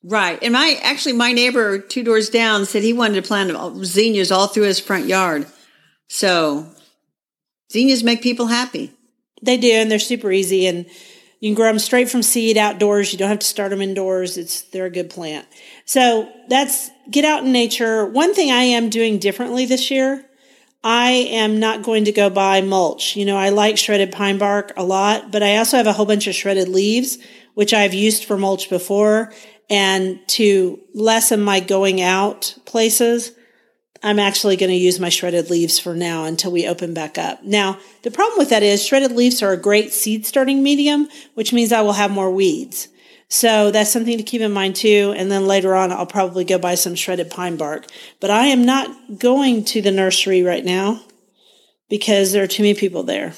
Right. 0.03 0.39
And 0.43 0.53
my 0.53 0.79
actually 0.83 1.15
my 1.15 1.33
neighbor 1.33 1.79
two 1.79 2.05
doors 2.05 2.31
down 2.31 2.65
said 2.65 2.83
he 2.83 2.93
wanted 2.93 3.23
to 3.23 3.27
plant 3.27 3.51
uh, 3.51 3.73
zinnias 3.83 4.31
all 4.31 4.47
through 4.47 4.65
his 4.65 4.79
front 4.79 5.07
yard. 5.07 5.47
So 6.09 6.71
zinnias 7.71 8.03
make 8.03 8.23
people 8.23 8.47
happy. 8.47 8.93
They 9.43 9.57
do, 9.57 9.71
and 9.71 9.91
they're 9.91 9.99
super 9.99 10.33
easy, 10.33 10.67
and 10.67 10.87
you 11.41 11.51
can 11.51 11.55
grow 11.55 11.69
them 11.69 11.79
straight 11.79 12.09
from 12.09 12.23
seed 12.23 12.57
outdoors. 12.57 13.13
You 13.13 13.19
don't 13.19 13.29
have 13.29 13.41
to 13.41 13.47
start 13.47 13.71
them 13.71 13.83
indoors. 13.83 14.39
It's 14.39 14.63
they're 14.63 14.87
a 14.87 14.91
good 14.91 15.11
plant. 15.11 15.47
So 15.85 16.33
that's 16.49 16.91
get 17.11 17.25
out 17.25 17.45
in 17.45 17.53
nature. 17.53 18.07
One 18.07 18.35
thing 18.35 18.51
I 18.51 18.63
am 18.63 18.89
doing 18.89 19.19
differently 19.19 19.67
this 19.67 19.91
year, 19.91 20.25
I 20.83 21.11
am 21.11 21.61
not 21.61 21.83
going 21.83 22.05
to 22.07 22.13
go 22.13 22.31
buy 22.31 22.63
mulch. 22.63 23.17
You 23.17 23.27
know, 23.27 23.37
I 23.37 23.51
like 23.51 23.77
shredded 23.77 24.13
pine 24.13 24.39
bark 24.39 24.73
a 24.77 24.85
lot, 24.85 25.31
but 25.31 25.43
I 25.43 25.59
also 25.59 25.77
have 25.77 25.87
a 25.87 25.93
whole 25.93 26.07
bunch 26.07 26.27
of 26.27 26.35
shredded 26.35 26.69
leaves, 26.69 27.19
which 27.55 27.75
I've 27.75 27.95
used 27.95 28.25
for 28.25 28.39
mulch 28.39 28.71
before. 28.71 29.33
And 29.69 30.21
to 30.29 30.81
lessen 30.95 31.41
my 31.43 31.61
going 31.61 32.01
out 32.01 32.57
places, 32.65 33.33
I'm 34.07 34.21
actually 34.21 34.57
going 34.57 34.71
to 34.71 34.77
use 34.77 35.01
my 35.01 35.09
shredded 35.09 35.51
leaves 35.51 35.81
for 35.81 35.93
now 35.97 36.27
until 36.27 36.53
we 36.53 36.69
open 36.69 36.95
back 36.95 37.19
up. 37.19 37.43
Now, 37.43 37.81
the 38.03 38.11
problem 38.13 38.39
with 38.39 38.51
that 38.51 38.63
is 38.63 38.87
shredded 38.87 39.11
leaves 39.11 39.43
are 39.43 39.53
a 39.53 39.57
great 39.57 39.93
seed 39.93 40.25
starting 40.25 40.63
medium, 40.63 41.09
which 41.35 41.53
means 41.53 41.73
I 41.73 41.81
will 41.81 41.95
have 41.95 42.13
more 42.13 42.31
weeds. 42.31 42.87
So 43.29 43.73
that's 43.73 43.91
something 43.91 44.17
to 44.17 44.23
keep 44.23 44.43
in 44.43 44.53
mind 44.53 44.77
too. 44.77 45.13
And 45.17 45.29
then 45.29 45.49
later 45.49 45.75
on, 45.75 45.91
I'll 45.91 46.07
probably 46.07 46.45
go 46.45 46.57
buy 46.57 46.77
some 46.77 46.95
shredded 46.95 47.31
pine 47.31 47.57
bark. 47.57 47.87
But 48.21 48.31
I 48.31 48.47
am 48.47 48.65
not 48.65 49.19
going 49.19 49.65
to 49.65 49.83
the 49.83 49.91
nursery 49.91 50.45
right 50.45 50.65
now 50.65 51.03
because 51.89 52.31
there 52.31 52.45
are 52.45 52.47
too 52.47 52.63
many 52.63 52.75
people 52.75 53.03
there. 53.03 53.33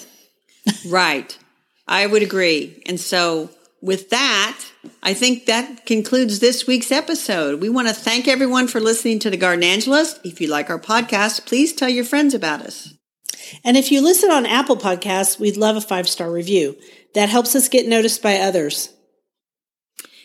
right. 0.86 1.38
I 1.86 2.06
would 2.06 2.22
agree. 2.22 2.82
And 2.84 3.00
so 3.00 3.48
with 3.80 4.10
that, 4.10 4.60
I 5.02 5.14
think 5.14 5.46
that 5.46 5.86
concludes 5.86 6.40
this 6.40 6.66
week's 6.66 6.90
episode. 6.90 7.60
We 7.60 7.68
want 7.68 7.88
to 7.88 7.94
thank 7.94 8.26
everyone 8.26 8.66
for 8.66 8.80
listening 8.80 9.20
to 9.20 9.30
the 9.30 9.38
Gardenangelist. 9.38 10.20
If 10.24 10.40
you 10.40 10.48
like 10.48 10.68
our 10.68 10.80
podcast, 10.80 11.46
please 11.46 11.72
tell 11.72 11.88
your 11.88 12.04
friends 12.04 12.34
about 12.34 12.62
us. 12.62 12.94
And 13.64 13.76
if 13.76 13.92
you 13.92 14.00
listen 14.00 14.30
on 14.30 14.46
Apple 14.46 14.76
Podcasts, 14.76 15.38
we'd 15.38 15.56
love 15.56 15.76
a 15.76 15.80
five 15.80 16.08
star 16.08 16.30
review. 16.30 16.76
That 17.14 17.28
helps 17.28 17.54
us 17.54 17.68
get 17.68 17.86
noticed 17.86 18.22
by 18.22 18.36
others. 18.36 18.90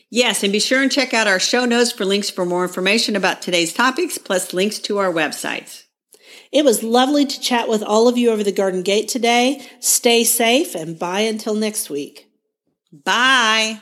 Yes, 0.09 0.43
and 0.43 0.51
be 0.51 0.59
sure 0.59 0.81
and 0.81 0.91
check 0.91 1.13
out 1.13 1.27
our 1.27 1.39
show 1.39 1.65
notes 1.65 1.91
for 1.91 2.05
links 2.05 2.29
for 2.29 2.45
more 2.45 2.63
information 2.63 3.15
about 3.15 3.41
today's 3.41 3.73
topics, 3.73 4.17
plus 4.17 4.53
links 4.53 4.77
to 4.79 4.99
our 4.99 5.11
websites. 5.11 5.83
It 6.51 6.63
was 6.63 6.83
lovely 6.83 7.25
to 7.25 7.39
chat 7.39 7.67
with 7.67 7.81
all 7.81 8.07
of 8.07 8.17
you 8.17 8.29
over 8.29 8.43
the 8.43 8.51
garden 8.51 8.83
gate 8.83 9.07
today. 9.07 9.67
Stay 9.79 10.23
safe 10.23 10.75
and 10.75 10.99
bye 10.99 11.21
until 11.21 11.55
next 11.55 11.89
week. 11.89 12.29
Bye. 12.93 13.81